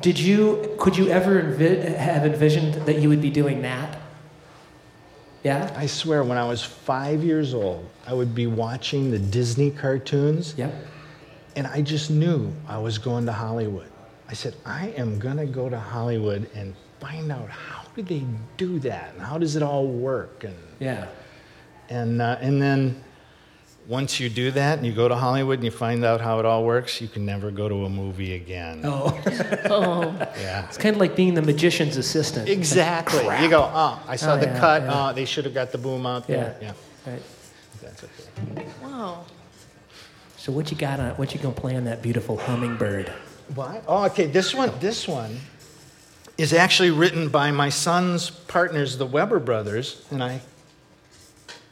[0.00, 3.98] did you could you ever envi- have envisioned that you would be doing that?
[5.42, 5.72] Yeah.
[5.76, 10.54] I swear, when I was five years old, I would be watching the Disney cartoons,
[10.56, 10.74] Yep.
[11.56, 13.88] and I just knew I was going to Hollywood.
[14.28, 18.24] I said, I am going to go to Hollywood and find out how do they
[18.56, 21.06] do that and how does it all work and Yeah.
[21.90, 23.02] And uh, and then
[23.88, 26.44] once you do that and you go to Hollywood and you find out how it
[26.44, 28.80] all works, you can never go to a movie again.
[28.84, 29.16] Oh,
[29.70, 30.02] Oh,
[30.40, 30.66] Yeah.
[30.66, 32.48] it's kind of like being the magician's assistant.
[32.48, 33.22] Exactly.
[33.40, 34.82] You go, oh, I saw Oh, the yeah, cut.
[34.82, 35.08] yeah.
[35.10, 36.36] Oh, they should have got the boom out Yeah.
[36.36, 36.56] there.
[36.60, 36.72] Yeah.
[37.12, 37.22] Right.
[37.80, 38.66] That's okay.
[38.82, 39.24] wow.
[40.36, 41.10] So what you got on?
[41.12, 43.08] What you gonna play on that beautiful hummingbird?
[43.54, 43.84] What?
[43.86, 44.26] Oh, okay.
[44.26, 45.38] This one, this one
[46.38, 50.40] is actually written by my son's partners, the Weber brothers, and I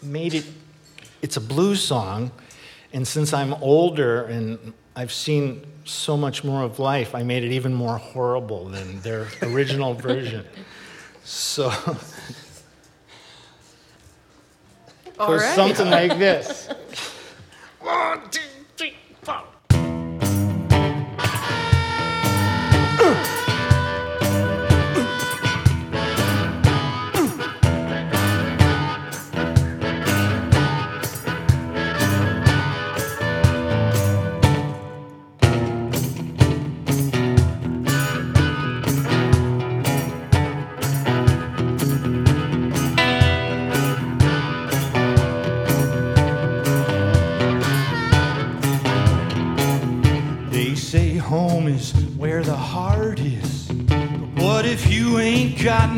[0.05, 0.45] made it.
[1.23, 2.31] It's a blues song,
[2.93, 7.53] and since I'm older and I've seen so much more of life, I made it
[7.53, 10.45] even more horrible than their original version.
[11.25, 11.71] So,
[15.19, 15.55] All right.
[15.55, 16.69] something like this.
[17.81, 18.41] One, two,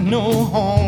[0.06, 0.85] no home?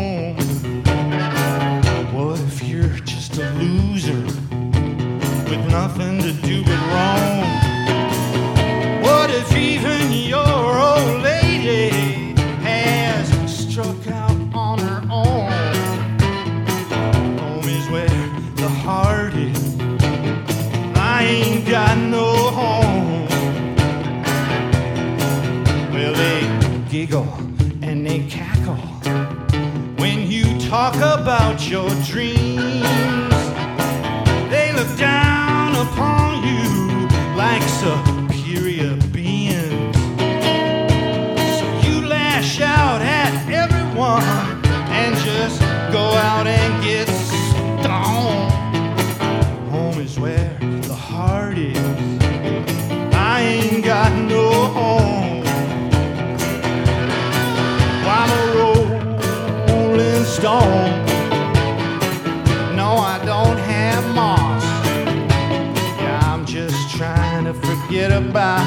[67.99, 68.65] Forget about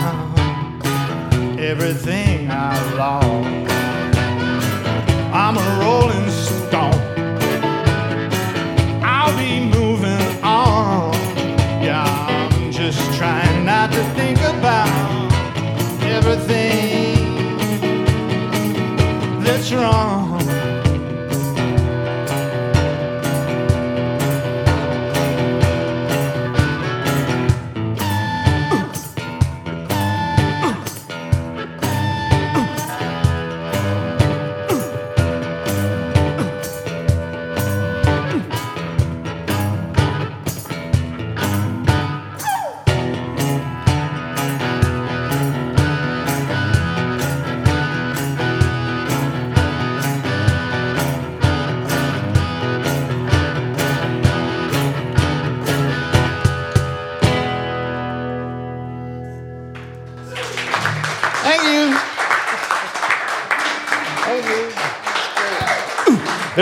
[1.59, 2.32] everything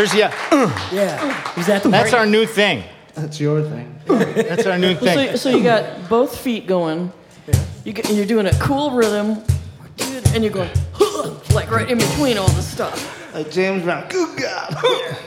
[0.00, 0.32] There's yeah.
[0.90, 1.58] Yeah.
[1.60, 2.84] Is that the That's part- our new thing.
[3.12, 4.00] That's your thing.
[4.06, 5.36] That's our new So, thing.
[5.36, 7.12] so you got both feet going.
[7.84, 9.42] You get, you're doing a cool rhythm,
[10.32, 10.70] and you're going
[11.52, 13.34] like right in between all the stuff.
[13.34, 14.08] Like James Brown.
[14.08, 15.18] Good God.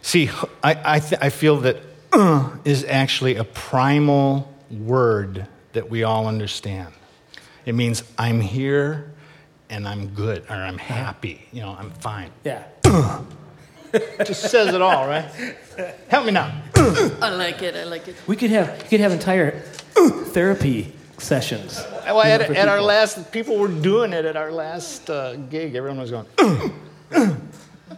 [0.00, 0.30] See,
[0.64, 1.76] I, I, th- I feel that
[2.12, 6.92] uh, is actually a primal word that we all understand.
[7.66, 9.12] It means I'm here
[9.70, 11.46] and I'm good or I'm happy.
[11.52, 12.32] You know, I'm fine.
[12.42, 12.64] Yeah.
[14.24, 15.30] Just says it all, right?
[16.08, 16.62] Help me now.
[16.74, 17.76] I like it.
[17.76, 18.16] I like it.
[18.26, 19.60] We could have you could have entire
[20.32, 21.80] therapy sessions.
[22.04, 25.74] Well, at, for at our last, people were doing it at our last uh, gig.
[25.74, 26.26] Everyone was going.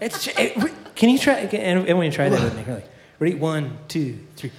[0.00, 1.46] It's, it, can you try?
[1.46, 2.64] Can everyone try that with me?
[2.66, 2.82] Really?
[3.20, 3.34] Ready?
[3.36, 4.50] One, two, three.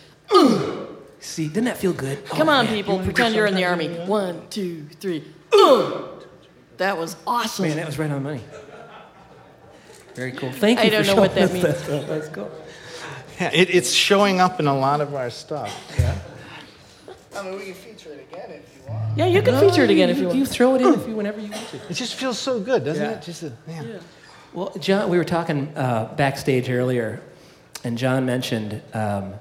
[1.19, 2.26] See, didn't that feel good?
[2.26, 2.74] Come Oh, on, man.
[2.74, 3.00] people.
[3.00, 3.89] Pretend you're in the army.
[3.89, 5.24] One, two, three.
[6.78, 7.67] That was awesome.
[7.67, 8.41] Man, that was right on the money.
[10.15, 10.51] Very cool.
[10.51, 10.86] Thank you.
[10.86, 11.78] I don't for know what showing that us means.
[11.84, 12.10] stuff.
[12.10, 12.51] Let's go.
[13.39, 15.69] Yeah, it, it's showing up in a lot of our stuff.
[15.99, 16.17] Yeah.
[17.36, 19.17] I mean, we can feature it again if you want.
[19.17, 20.38] yeah, you can feature it again if you want.
[20.38, 21.78] You throw it in if you whenever you want to.
[21.89, 23.17] It just feels so good, doesn't Yeah.
[23.17, 23.21] it?
[23.23, 23.84] Just a, yeah.
[24.54, 27.19] Well, John, we were talking uh, backstage earlier,
[27.84, 29.34] and John mentioned um,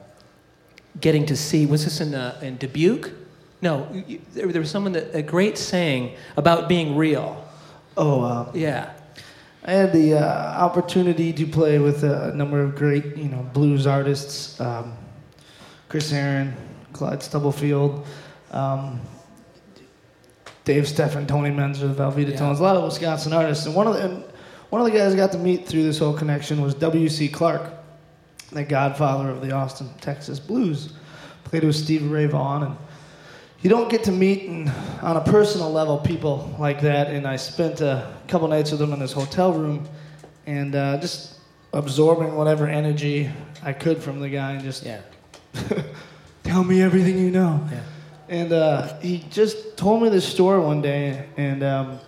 [1.01, 1.67] getting to see.
[1.67, 3.13] Was this in uh, in Dubuque?
[3.63, 7.47] No, you- you- there, there was someone that a great saying about being real.
[7.97, 8.91] Oh, uh, Yeah,
[9.67, 13.87] I had the uh, opportunity to play with a number of great, you know, blues
[13.87, 14.61] artists.
[14.61, 14.95] Um,
[15.89, 16.55] Chris Aaron,
[16.93, 18.07] Clyde Stubblefield,
[18.51, 19.01] um,
[20.65, 22.37] Dave Steffen, Tony Menzer, Velveeta Yeah.
[22.37, 23.65] Tones, a lot of Wisconsin artists.
[23.65, 24.25] And one of the, and
[24.71, 27.29] one of the guys I got to meet through this whole connection was W.C.
[27.29, 27.71] Clark,
[28.51, 30.95] the godfather of the Austin, Texas blues.
[31.45, 32.77] Played with Stevie Ray Vaughan, and
[33.65, 34.69] you don't get to meet in,
[35.01, 37.09] on a personal level people like that.
[37.09, 39.89] And I spent a couple nights with him in his hotel room,
[40.45, 41.39] and uh, just
[41.73, 43.31] absorbing whatever energy
[43.63, 45.01] I could from the guy, and just yeah,
[46.43, 47.67] tell me everything you know.
[47.73, 47.81] yeah.
[48.29, 51.99] And uh, he just told me this story one day, and um,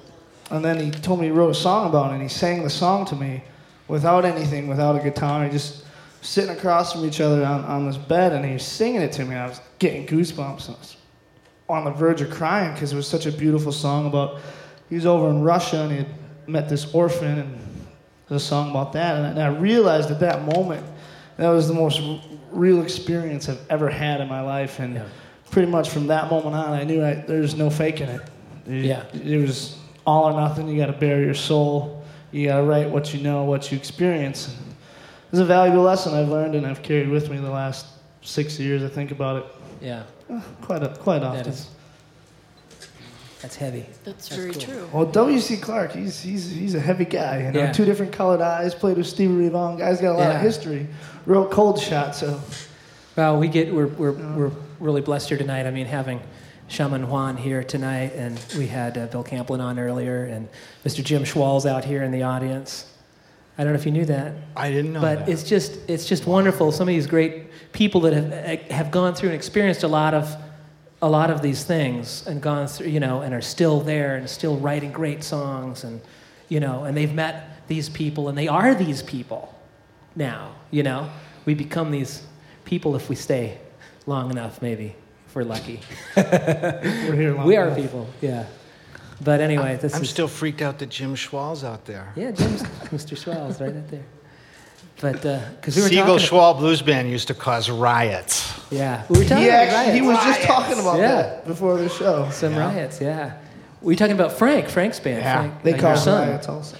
[0.51, 2.71] and then he told me he wrote a song about it, and he sang the
[2.71, 3.43] song to me
[3.89, 5.87] without anything, without a guitar, he just
[6.21, 9.25] sitting across from each other on, on this bed, and he was singing it to
[9.25, 9.31] me.
[9.31, 10.97] And I was getting goosebumps.
[11.69, 14.41] And on the verge of crying because it was such a beautiful song about.
[14.89, 16.07] He was over in Russia and he had
[16.47, 17.59] met this orphan, and
[18.29, 19.17] there's a song about that.
[19.17, 20.87] And I, and I realized at that moment
[21.39, 22.21] that was the most r-
[22.53, 25.03] real experience I've ever had in my life, and Yeah.
[25.51, 28.21] pretty much from that moment on, I knew I, there's no faking it.
[28.69, 29.03] It- Yeah.
[29.13, 29.77] it was
[30.07, 30.69] all or nothing.
[30.69, 32.05] You got to bury your soul.
[32.31, 34.55] You gotta write what you know, what you experience.
[35.33, 37.87] It's a valuable lesson I've learned and I've carried with me the last
[38.23, 38.85] six years.
[38.85, 39.45] I think about it
[39.81, 40.03] Yeah,
[40.63, 41.43] quite a, quite often.
[41.45, 41.69] that is.
[43.43, 43.87] That's heavy.
[44.05, 44.61] That's, very cool.
[44.61, 44.89] true.
[44.93, 45.59] Well, W.C.
[45.59, 47.45] Clark, he's, he's, he's a heavy guy.
[47.45, 47.73] You know, Yeah.
[47.73, 49.77] two different colored eyes, played with Stevie Ray Vaughan.
[49.79, 50.37] Guy's got a lot Yeah.
[50.37, 50.87] of history.
[51.27, 52.41] Wrote Cold Shot, so
[53.15, 55.67] Well, we get we're we're we're really blessed here tonight.
[55.67, 56.21] I mean, having
[56.69, 60.49] Shaman Juan here tonight, and we had uh, Bill Camplin on earlier, and
[60.85, 61.05] Mr.
[61.05, 62.93] Jim Schwall's out here in the audience.
[63.59, 65.29] I don't know if you knew that, I didn't know but that.
[65.29, 66.73] it's just it's just wonderful.
[66.73, 70.35] Some of these great people that have have gone through and experienced a lot of
[71.03, 74.29] a lot of these things and gone through, you know, and are still there and
[74.29, 76.01] still writing great songs, and
[76.49, 79.55] you know, and they've met these people, and they are these people
[80.15, 80.55] now.
[80.71, 81.11] You know,
[81.45, 82.23] we become these
[82.65, 83.59] people if we stay
[84.07, 84.95] long enough, maybe
[85.27, 85.81] if we're lucky.
[86.17, 87.77] we're here long we are enough.
[87.79, 88.47] people, yeah.
[89.23, 92.13] But anyway, this I'm is still freaked out that Jim Schwall's out there.
[92.17, 93.17] yeah, Jim's, Mr.
[93.17, 94.05] Schwall's right out there.
[95.01, 95.23] But
[95.61, 98.59] because we were Siegel talking, Schwall Blues Band used to cause riots.
[98.71, 100.27] yeah, we were talking He, about actually, he riots.
[100.27, 101.13] was just talking about Yeah.
[101.17, 102.29] that before the show.
[102.31, 102.61] some Yeah.
[102.73, 103.33] riots, yeah.
[103.83, 105.19] We were talking about Frank, Frank's band.
[105.19, 105.39] Yeah.
[105.41, 106.77] Frank, They uh, call your riots also.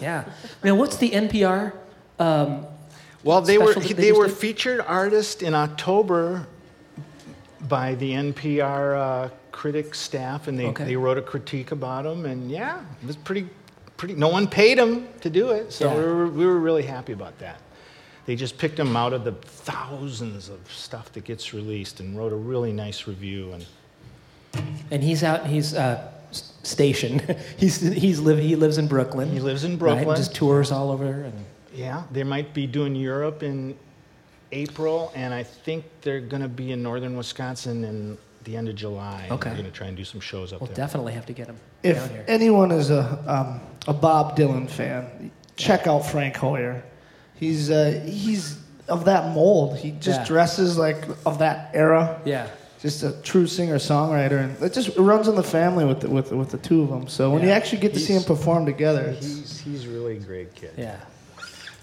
[0.00, 0.24] Yeah.
[0.62, 1.72] Now, what's the NPR?
[2.20, 2.66] Um,
[3.24, 4.36] Well, they were they they were did?
[4.36, 6.46] featured artist in October
[7.68, 10.84] by the NPR uh, critic staff, and they, Okay.
[10.84, 13.48] they wrote a critique about them, and yeah, it was pretty
[13.96, 14.14] pretty.
[14.14, 15.96] No one paid him to do it, so Yeah.
[15.96, 17.60] we were we were really happy about that.
[18.26, 22.32] They just picked him out of the thousands of stuff that gets released and wrote
[22.32, 23.52] a really nice review.
[23.52, 23.66] And
[24.90, 25.46] and he's out.
[25.46, 27.20] He's uh, stationed.
[27.56, 28.38] he's he's live.
[28.38, 29.30] He lives in Brooklyn.
[29.30, 29.78] he lives in right?
[29.78, 30.08] Brooklyn.
[30.08, 31.06] And just tours all over.
[31.06, 33.76] And Yeah, they might be doing Europe in
[34.52, 38.76] April, and I think they're going to be in northern Wisconsin in the end of
[38.76, 39.26] July.
[39.30, 39.50] Okay.
[39.50, 40.68] They're going to try and do some shows up there.
[40.68, 42.24] we'll definitely have to get him If down here.
[42.28, 46.82] anyone is a, um, a Bob Dylan fan, check out Frank Hoyer.
[47.34, 49.76] He's, uh, he's of that mold.
[49.78, 50.26] He just Yeah.
[50.26, 52.20] dresses like of that era.
[52.24, 52.48] yeah.
[52.80, 56.08] Just a true singer songwriter, and it just it runs in the family with the,
[56.10, 57.08] with with the two of them.
[57.08, 57.54] So when you Yeah.
[57.56, 60.72] actually get to see them He's- perform together, it's, He's, he's really a great kid.
[60.76, 60.96] Yeah.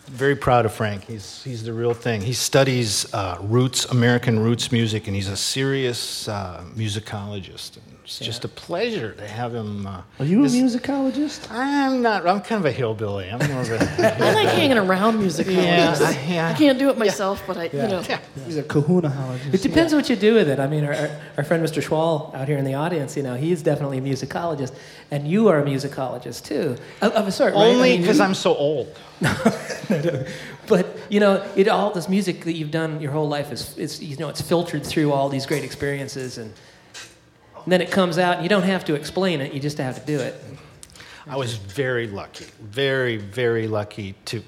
[0.07, 1.05] Very proud of Frank.
[1.05, 2.21] He's, he's the real thing.
[2.21, 7.77] He studies uh, roots, American roots music, and he's a serious uh, musicologist.
[7.77, 9.87] And it's just a pleasure to have him.
[9.87, 11.49] Uh, are you a musicologist?
[11.49, 12.27] I'm not.
[12.27, 13.29] I'm kind of a hillbilly.
[13.29, 13.75] I'm more of a.
[14.23, 15.47] I like hanging around music.
[15.47, 15.95] Yeah.
[15.99, 16.49] I- yeah.
[16.49, 18.01] I can't do it myself, but I, you know.
[18.45, 19.53] He's a kahunahologist.
[19.53, 20.59] It depends what you do with it.
[20.59, 21.81] I mean, our, our, our friend Mr.
[21.81, 24.73] Schwall out here in the audience, you know, he's definitely a musicologist,
[25.11, 27.61] and you are a musicologist too, of, of a sort, right?
[27.61, 28.95] I Only mean, because you- I'm so old.
[30.67, 34.01] But you know, it all this music that you've done your whole life is, is
[34.01, 36.53] you know, it's filtered through all these great experiences, and,
[37.63, 39.99] and then it comes out, and you don't have to explain it; you just have
[39.99, 40.35] to do it.
[41.27, 44.43] I was very lucky, very, very lucky to.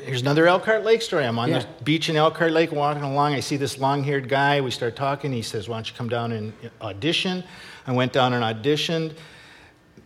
[0.00, 1.24] Here's another Elkhart Lake story.
[1.24, 1.58] I'm on Yeah.
[1.58, 3.34] the beach in Elkhart Lake walking along.
[3.34, 4.60] I see this long haired guy.
[4.60, 5.32] We start talking.
[5.32, 7.42] He says, Why don't you come down and audition?
[7.84, 9.14] I went down and auditioned,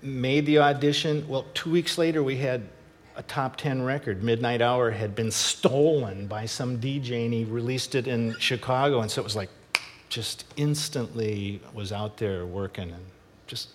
[0.00, 1.28] made the audition.
[1.28, 2.62] Well, two weeks later, we had
[3.16, 4.22] a top 10 record.
[4.22, 9.00] Midnight Hour had been stolen by some DJ, and he released it in Chicago.
[9.02, 9.50] And so it was like,
[10.08, 13.04] just instantly was out there working and
[13.46, 13.68] just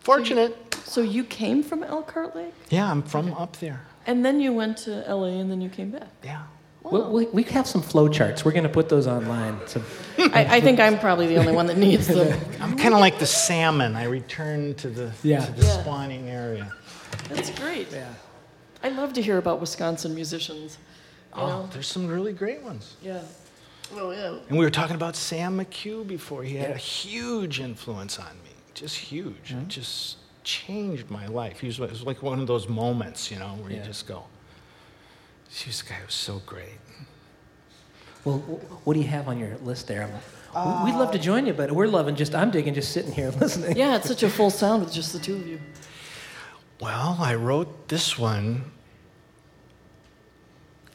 [0.00, 0.56] fortunate.
[0.84, 3.82] So you came from Elkhart Lake, Yeah, I'm from up there.
[4.06, 6.08] and then you went to LA, and then you came back.
[6.22, 6.42] Yeah.
[6.82, 8.42] We, we, we have some flow charts.
[8.44, 9.60] We're going to put those online.
[9.66, 9.82] So,
[10.18, 12.40] I, I think I'm probably the only one that needs them.
[12.60, 13.94] I'm kind of like the salmon.
[13.96, 15.44] I return to the, Yeah.
[15.44, 15.82] to the Yeah.
[15.82, 16.72] spawning area.
[17.28, 17.88] That's great.
[17.92, 18.08] yeah.
[18.82, 20.78] I love to hear about Wisconsin musicians.
[21.36, 21.68] You Oh, know?
[21.70, 22.94] there's some really great ones.
[23.02, 23.20] Yeah.
[23.96, 24.38] Oh yeah.
[24.48, 26.42] And we were talking about Sam McHugh before.
[26.42, 26.74] He had Yeah.
[26.74, 29.50] a huge influence on me, just huge.
[29.50, 29.68] It mm-hmm.
[29.68, 31.60] just changed my life.
[31.60, 33.78] He was, it was like one of those moments, you know, where Yeah.
[33.78, 34.24] you just go,
[35.48, 36.78] this guy was so great.
[38.24, 38.38] Well,
[38.84, 40.02] what do you have on your list there?
[40.02, 43.12] I'm- We'd love to uh, join you, but we're loving just, I'm digging just sitting
[43.12, 43.76] here listening.
[43.76, 45.60] Yeah, it's such a full sound with just the two of you.
[46.80, 48.72] Well, I wrote this one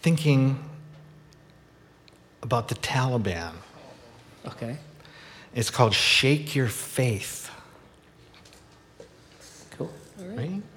[0.02, 0.64] thinking
[2.46, 3.54] about the Taliban.
[4.46, 4.78] Okay,
[5.56, 7.50] It's called Shake Your Faith.
[9.72, 9.92] cool.
[10.20, 10.52] Right?
[10.52, 10.75] Yeah.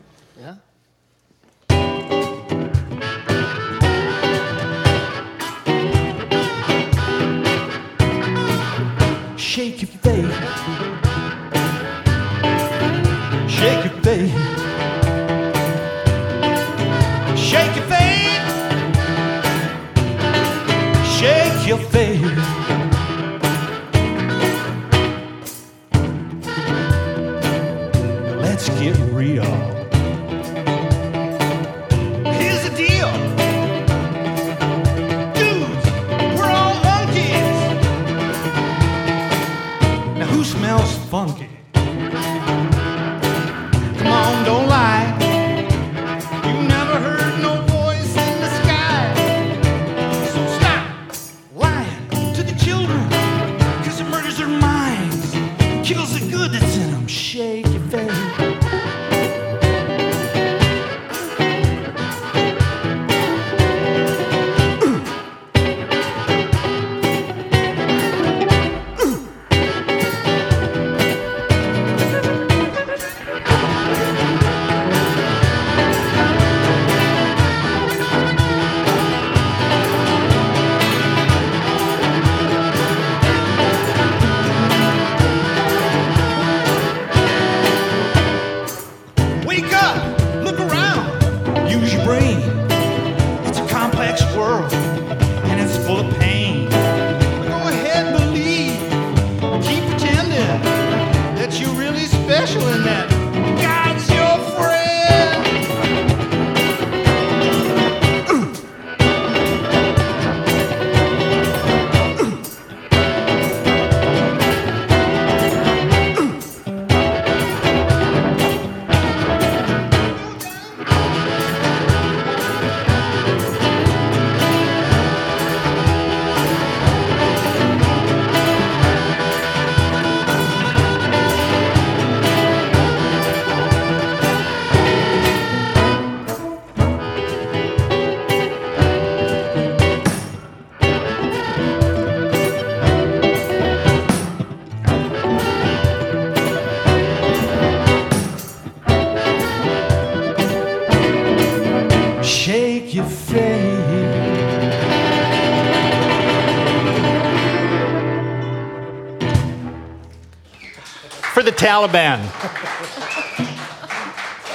[161.69, 162.21] Taliban.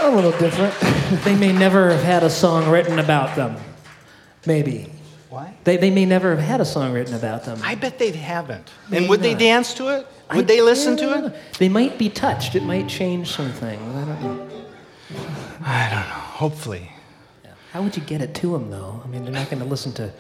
[0.01, 0.73] A little different.
[1.23, 3.55] They may never have had a song written about them.
[4.47, 4.91] Maybe.
[5.29, 5.49] What?
[5.63, 7.59] They, they may never have had a song written about them.
[7.63, 8.67] I bet they haven't.
[8.89, 10.07] Maybe and would they dance to it?
[10.31, 11.35] Would I- they listen to it?
[11.59, 12.55] They might be touched.
[12.55, 13.79] It might change something.
[13.79, 14.49] I don't know.
[15.63, 16.23] I don't know.
[16.41, 16.91] Hopefully.
[17.71, 19.01] How would you get it to them, though?
[19.03, 20.11] I mean, they're not going to listen to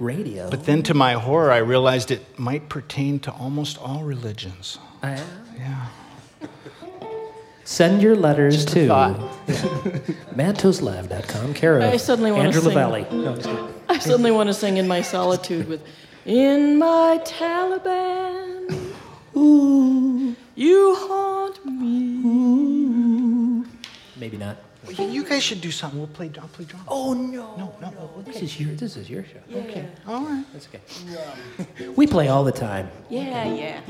[0.00, 0.48] radio.
[0.50, 4.78] But then to my horror, I realized it might pertain to almost all religions.
[5.02, 5.20] I-
[5.58, 5.86] Yeah.
[7.64, 9.18] Send your letters to thought.
[10.34, 12.70] madtoastlive.com, care of I suddenly wanna Andrew sing.
[12.74, 13.06] LaValle.
[13.12, 13.48] No, just.
[13.90, 15.82] I suddenly want to sing in my solitude with
[16.24, 18.74] In my Taliban.
[19.36, 20.17] Ooh,
[24.84, 25.12] Maybe not.
[25.12, 25.98] You you guys should do something.
[25.98, 26.30] We'll play.
[26.40, 26.84] I'll play drums.
[26.88, 27.90] Oh no, No, no.
[27.90, 28.22] no.
[28.22, 29.40] This is your this is your show.
[29.48, 29.58] Yeah.
[29.62, 29.86] Okay.
[30.06, 30.44] All right.
[30.52, 30.80] That's okay.
[31.96, 32.88] We play all the time.
[33.10, 33.80] Yeah, yeah.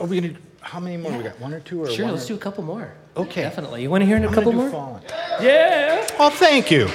[0.00, 0.34] Are we gonna?
[0.60, 1.38] How many more we got?
[1.40, 2.94] One or two or Sure, one let's or- do a couple more.
[3.16, 3.42] Okay.
[3.42, 3.82] Definitely.
[3.82, 4.70] You want to hear a I'm couple do more?
[4.70, 5.02] Fallen.
[5.40, 6.06] Yeah.
[6.18, 6.88] Oh, thank you.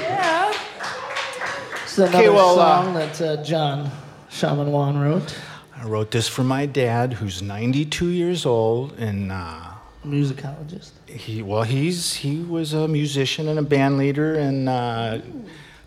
[1.83, 3.89] It's another Okay, well, uh, song that uh, John
[4.29, 5.35] Shaman Wan wrote.
[5.75, 9.71] I wrote this for my dad, who's 92 years old, and uh,
[10.05, 10.91] Musicologist.
[11.07, 15.19] he well, he's he was a musician and a band leader and uh,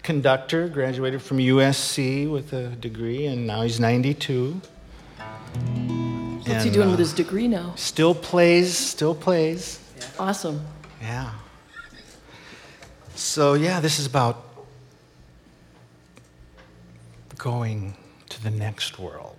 [0.03, 0.69] conductor.
[0.69, 4.61] Graduated from USC with a degree, and now he's 92.
[6.47, 7.73] What's he doing uh, with his degree now?
[7.77, 8.77] Still plays.
[8.77, 9.81] Still plays.
[10.19, 10.61] Awesome.
[11.01, 11.31] Yeah.
[13.15, 14.45] So, yeah, this is about
[17.39, 17.97] going
[18.29, 19.37] to the next world.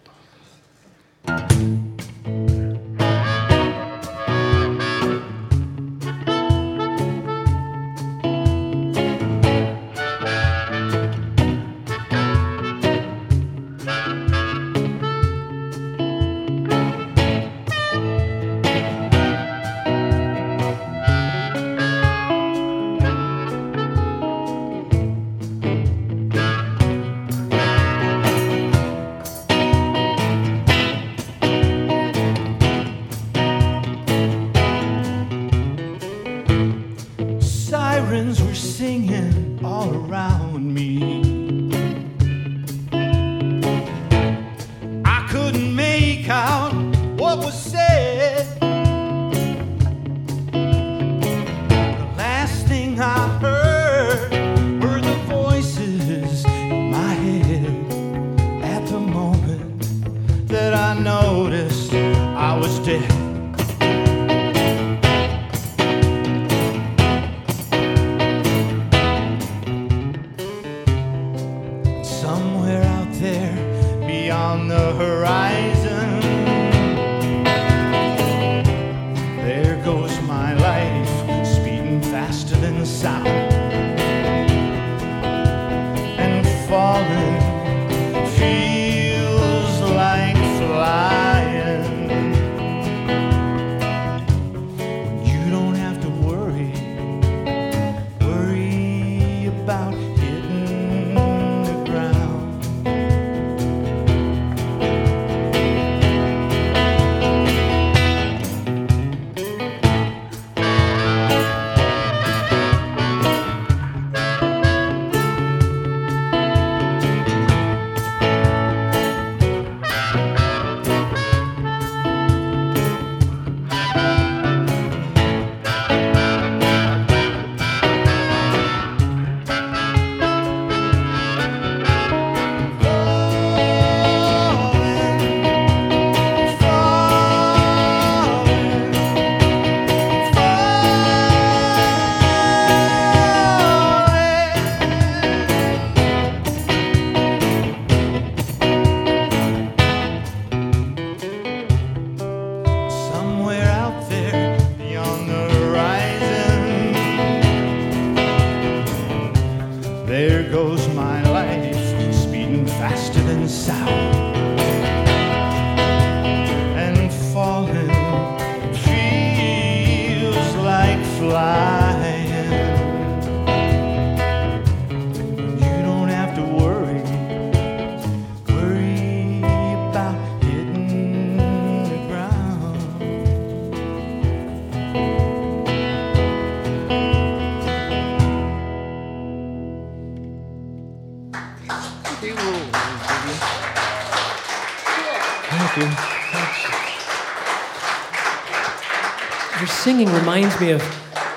[200.63, 200.81] Me of,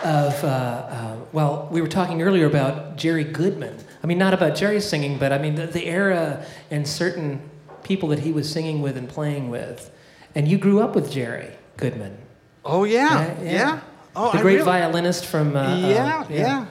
[0.04, 3.76] of uh, uh, well, we were talking earlier about Jerry Goodman.
[4.04, 7.40] I mean, not about Jerry's singing, but I mean the, the era and certain
[7.82, 9.90] people that he was singing with and playing with.
[10.36, 12.16] And you grew up with Jerry Goodman.
[12.64, 13.80] Oh yeah, yeah.
[14.14, 15.56] Oh, the I great really- violinist from.
[15.56, 16.66] Uh, uh, yeah, yeah,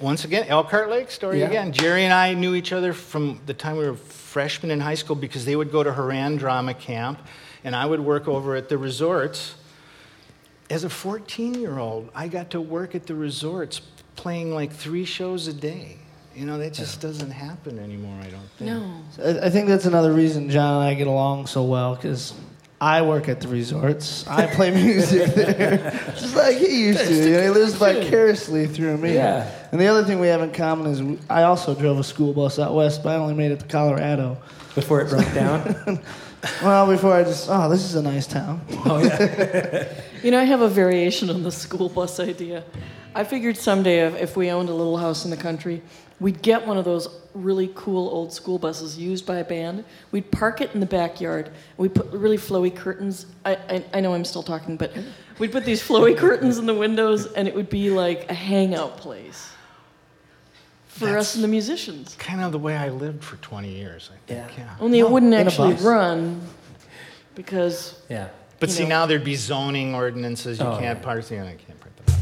[0.00, 1.46] Once again, Elkhart Lake story Yeah.
[1.46, 1.72] again.
[1.72, 5.14] Jerry and I knew each other from the time we were freshmen in high school
[5.14, 7.20] because they would go to Harand Drama Camp,
[7.62, 9.54] and I would work over at the resorts.
[10.72, 13.82] As a 14 year old, I got to work at the resorts
[14.16, 15.98] playing like three shows a day.
[16.34, 18.70] You know, that just doesn't happen anymore, I don't think.
[18.70, 19.02] No.
[19.22, 22.32] I I think that's another reason John and I get along so well because
[22.80, 24.26] I work at the resorts.
[24.26, 27.14] I play music there, just like he used to.
[27.16, 29.12] You know, he lives vicariously through me.
[29.12, 29.50] Yeah.
[29.72, 32.32] And the other thing we have in common is we, I also drove a school
[32.32, 34.38] bus out west, but I only made it to Colorado.
[34.74, 36.00] Before it broke down.
[36.62, 38.60] Well, before I just, oh, this is a nice town.
[38.84, 39.92] oh, yeah.
[40.22, 42.62] You know, I have a variation on the school bus idea.
[43.12, 45.82] I figured someday if, if we owned a little house in the country,
[46.20, 49.84] we'd get one of those really cool old school buses used by a band.
[50.12, 51.46] We'd park it in the backyard.
[51.46, 53.26] And we'd put really flowy curtains.
[53.44, 54.92] I, I, I know I'm still talking, but
[55.40, 58.96] we'd put these flowy curtains in the windows, and it would be like a hangout
[58.96, 59.52] place
[60.92, 62.14] for That's- us and the musicians.
[62.18, 64.50] Kind of the way I lived for 20 years, I think.
[64.58, 64.64] Yeah.
[64.64, 64.76] yeah.
[64.78, 66.40] Only it wouldn't actually run
[67.34, 68.28] because yeah.
[68.60, 68.90] But see, know.
[68.90, 70.58] now there'd be zoning ordinances.
[70.60, 71.04] You Oh, can't yeah.
[71.04, 71.28] park.
[71.30, 72.12] Yeah, I can't park the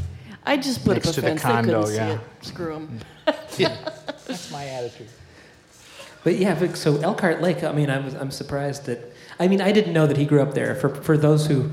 [0.47, 1.43] I just put Next up to a the fence.
[1.43, 2.19] condo, they couldn't yeah.
[2.19, 2.45] see it.
[2.47, 2.99] Screw them.
[4.27, 5.09] That's my attitude.
[6.25, 7.65] But yeah, but so Elkhart Lake.
[7.65, 9.01] I mean, I was I'm surprised that.
[9.39, 10.75] I mean, I didn't know that he grew up there.
[10.77, 11.71] For for those who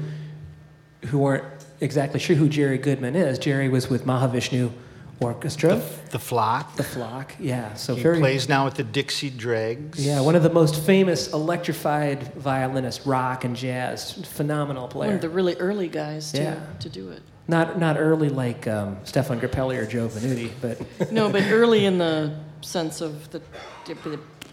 [1.05, 1.43] who weren't
[1.79, 4.71] exactly sure who Jerry Goodman is, Jerry was with Mahavishnu
[5.19, 6.75] Orchestra, The flock.
[6.75, 7.33] the Flock.
[7.39, 8.19] Yeah, so He very.
[8.19, 10.05] plays now with the Dixie Dregs.
[10.05, 14.13] Yeah, one of the most famous electrified violinists, rock and jazz.
[14.33, 14.99] Phenomenal player.
[14.99, 15.15] One player.
[15.15, 16.59] of the really early guys to, Yeah.
[16.81, 17.21] to do it.
[17.47, 21.97] Not not early like um, Stéphane Grappelli or Joe Venuti, but No, but early in
[21.97, 23.41] the sense of the.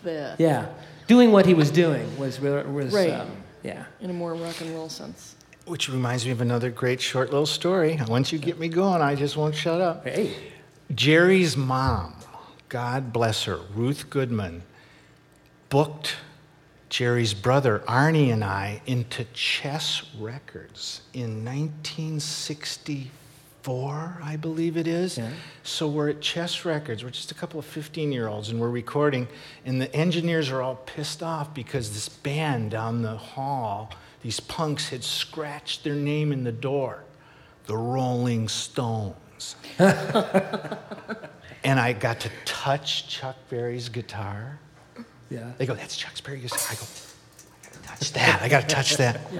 [0.02, 0.66] the yeah,
[1.06, 3.10] doing what he was doing was was Right.
[3.10, 3.28] um,
[3.62, 3.84] yeah.
[4.00, 5.34] In a more rock and roll sense.
[5.66, 7.98] Which reminds me of another great short little story.
[8.08, 10.06] Once you get me going, I just won't shut up.
[10.06, 10.34] Hey,
[10.92, 12.14] Jerry's mom,
[12.68, 14.62] God bless her, Ruth Goodman,
[15.68, 16.16] booked
[16.88, 25.18] Jerry's brother Arnie and I into Chess Records in 1964, I believe it is.
[25.18, 25.30] Yeah.
[25.62, 27.02] So we're at Chess Records.
[27.02, 29.26] We're just a couple of 15 year olds and we're recording,
[29.64, 33.90] and the engineers are all pissed off because this band down the hall,
[34.22, 37.02] these punks, had scratched their name in the door
[37.66, 39.16] the Rolling Stones.
[41.64, 44.58] and I got to touch Chuck Berry's guitar.
[45.30, 45.52] yeah.
[45.58, 46.58] They go, that's Chuck Berry's guitar.
[46.70, 46.86] I go,
[47.62, 48.42] I gotta touch that.
[48.42, 49.20] I gotta touch that.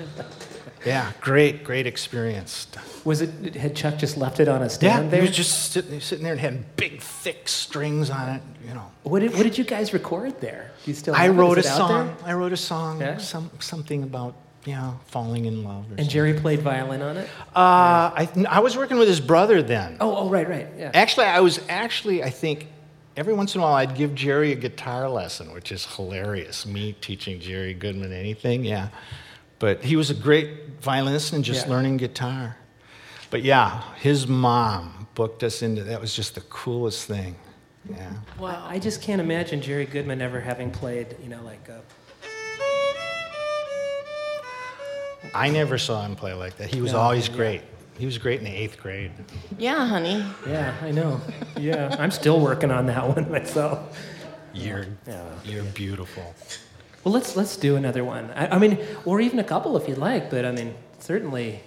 [0.86, 2.66] Yeah, great, great experience.
[3.06, 5.22] Was it had Chuck just left it on a Yeah, stand he there?
[5.22, 8.42] was just sitting, sitting there and had big, thick strings on it.
[8.68, 10.72] You know, What did, what did you guys record there?
[10.84, 11.14] Do you still?
[11.14, 12.14] I wrote a song.
[12.18, 12.28] there?
[12.28, 13.00] I wrote a song.
[13.00, 13.16] Yeah?
[13.16, 14.34] Some something about
[14.64, 15.74] yeah, falling in love.
[15.74, 16.08] Or And something.
[16.08, 17.28] Jerry played violin on it.
[17.54, 19.96] Uh, I, I was working with his brother then.
[20.00, 20.90] Oh, oh, right, right, yeah.
[20.94, 22.68] Actually, I was actually, I think,
[23.16, 26.66] every once in a while I'd give Jerry a guitar lesson, which is hilarious.
[26.66, 28.88] Me teaching Jerry Goodman anything, yeah.
[29.58, 31.72] But he was a great violinist and just Yeah.
[31.72, 32.56] learning guitar.
[33.30, 37.36] But yeah, his mom booked us into that was just the coolest thing.
[37.88, 38.10] Yeah.
[38.38, 38.64] Wow.
[38.68, 41.68] I just can't imagine Jerry Goodman ever having played, you know, like.
[41.68, 41.78] Uh,
[45.34, 46.72] I never saw him play like that.
[46.72, 47.36] He was No, always yeah.
[47.36, 47.62] great.
[47.98, 49.12] He was great in the eighth grade.
[49.58, 50.24] Yeah, honey.
[50.48, 51.20] yeah, I know.
[51.58, 53.96] Yeah, I'm still working on that one myself.
[54.52, 55.22] You're, Yeah.
[55.44, 56.34] you're beautiful.
[57.04, 58.30] Well, let's let's do another one.
[58.34, 60.30] I, I mean, or even a couple if you'd like.
[60.30, 61.60] But I mean, certainly.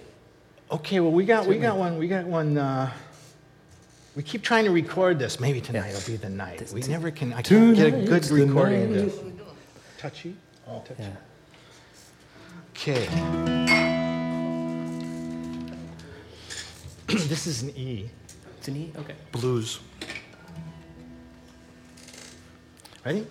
[0.70, 1.96] Okay, well, we got we got one.
[1.98, 2.58] We got one.
[2.58, 2.90] Uh,
[4.16, 5.38] we keep trying to record this.
[5.38, 5.94] Maybe tonight Yeah.
[5.94, 6.58] will be the night.
[6.58, 7.32] This- We t- never can.
[7.32, 9.04] I can't get a good Tonight's the recording of night.
[9.04, 9.18] this.
[9.98, 10.34] Touchy.
[10.68, 11.02] Oh, touchy.
[11.02, 11.10] Yeah.
[12.80, 13.08] Okay.
[17.08, 18.08] this is an E.
[18.58, 18.92] It's an E.
[18.96, 19.16] Okay.
[19.32, 19.80] Blues.
[23.04, 23.26] Ready?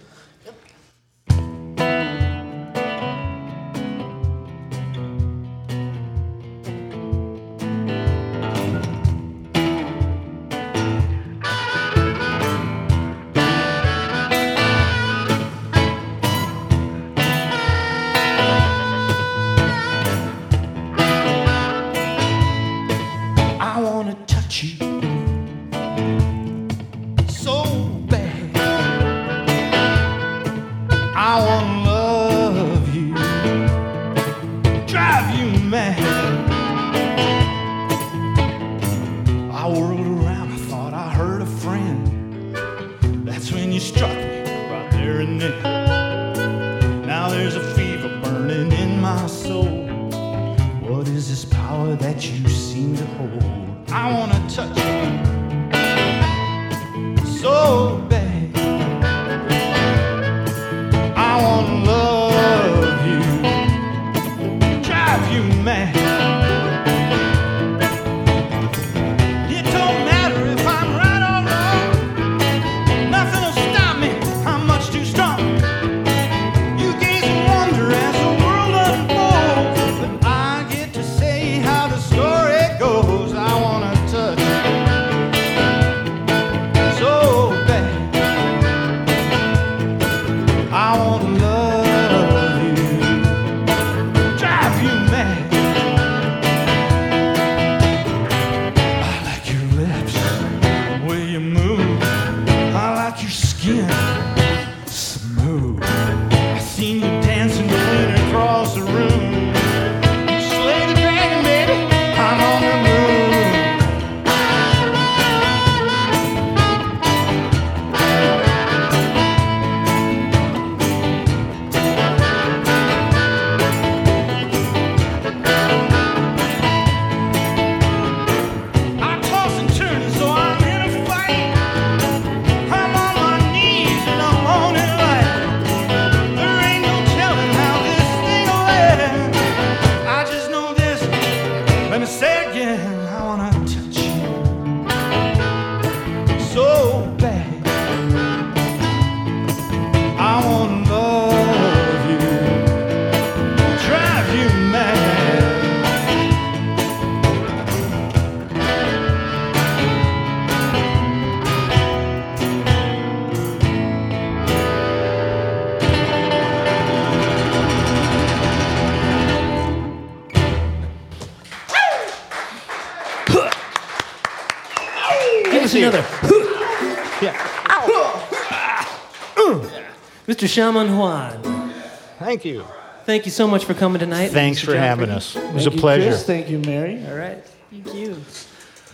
[180.38, 180.48] Mr.
[180.48, 181.74] Shaman Juan.
[182.20, 182.64] Thank you.
[183.06, 184.28] Thank you so much for coming tonight.
[184.28, 184.66] Thanks Mr.
[184.66, 185.36] for having us.
[185.36, 186.10] It was Thank a you, pleasure.
[186.10, 186.26] Chris.
[186.28, 187.04] Thank you, Mary.
[187.08, 187.44] All right.
[187.72, 188.10] Thank you.
[188.12, 188.24] You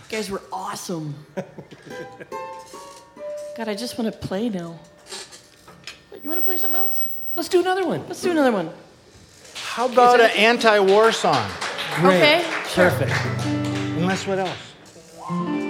[0.08, 1.14] guys were awesome.
[3.58, 4.78] God, I just want to play now.
[6.22, 7.08] You want to play something else?
[7.36, 8.06] Let's do another one.
[8.06, 8.70] Let's do another one.
[9.54, 11.46] How about an anti war song?
[11.96, 12.22] Great.
[12.22, 12.88] Okay, sure.
[12.88, 13.12] Perfect.
[13.98, 15.63] Unless what else?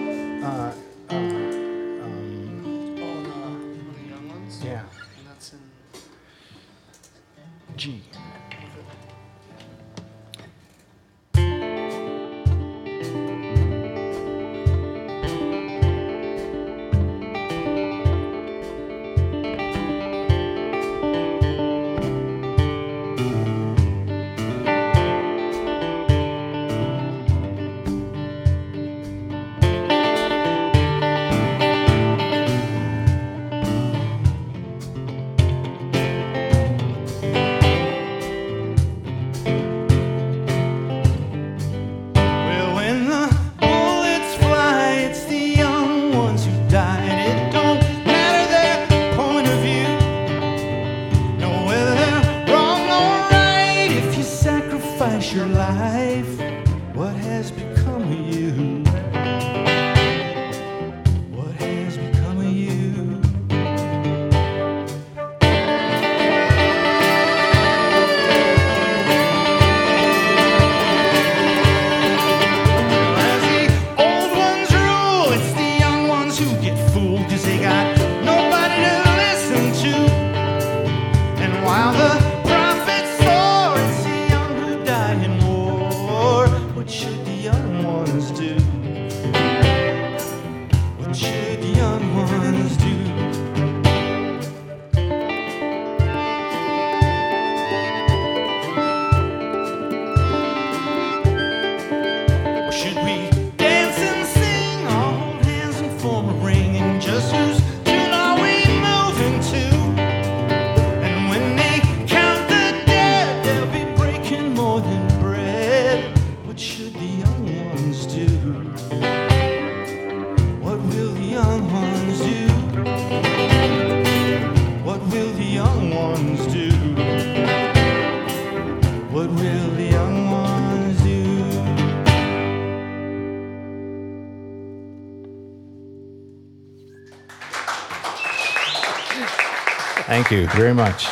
[140.35, 141.07] You very much.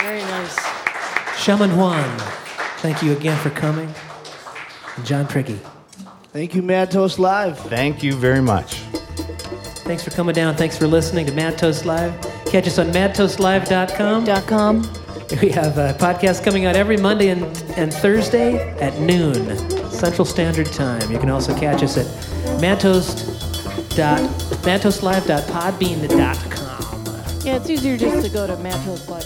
[0.00, 0.56] Very nice.
[1.38, 2.18] Shaman Juan,
[2.78, 3.92] thank you again for coming.
[4.96, 5.58] And John Priggy,
[6.32, 7.58] Thank you, Mad Toast Live.
[7.58, 8.76] Thank you very much.
[9.84, 10.54] thanks for coming down.
[10.56, 12.18] Thanks for listening to Mad Toast Live.
[12.46, 14.24] Catch us on madtoastlive.com.
[14.24, 14.82] Dot com.
[15.42, 17.42] We have a podcast coming out every Monday and,
[17.76, 19.58] and Thursday at noon
[19.90, 21.10] Central Standard Time.
[21.10, 22.06] You can also catch us at
[22.60, 23.40] madtoast
[23.96, 24.20] dot,
[24.62, 26.51] madtoastlive.podbean.com.
[27.44, 29.21] Yeah, it's easier just to go to madtoastlive.com.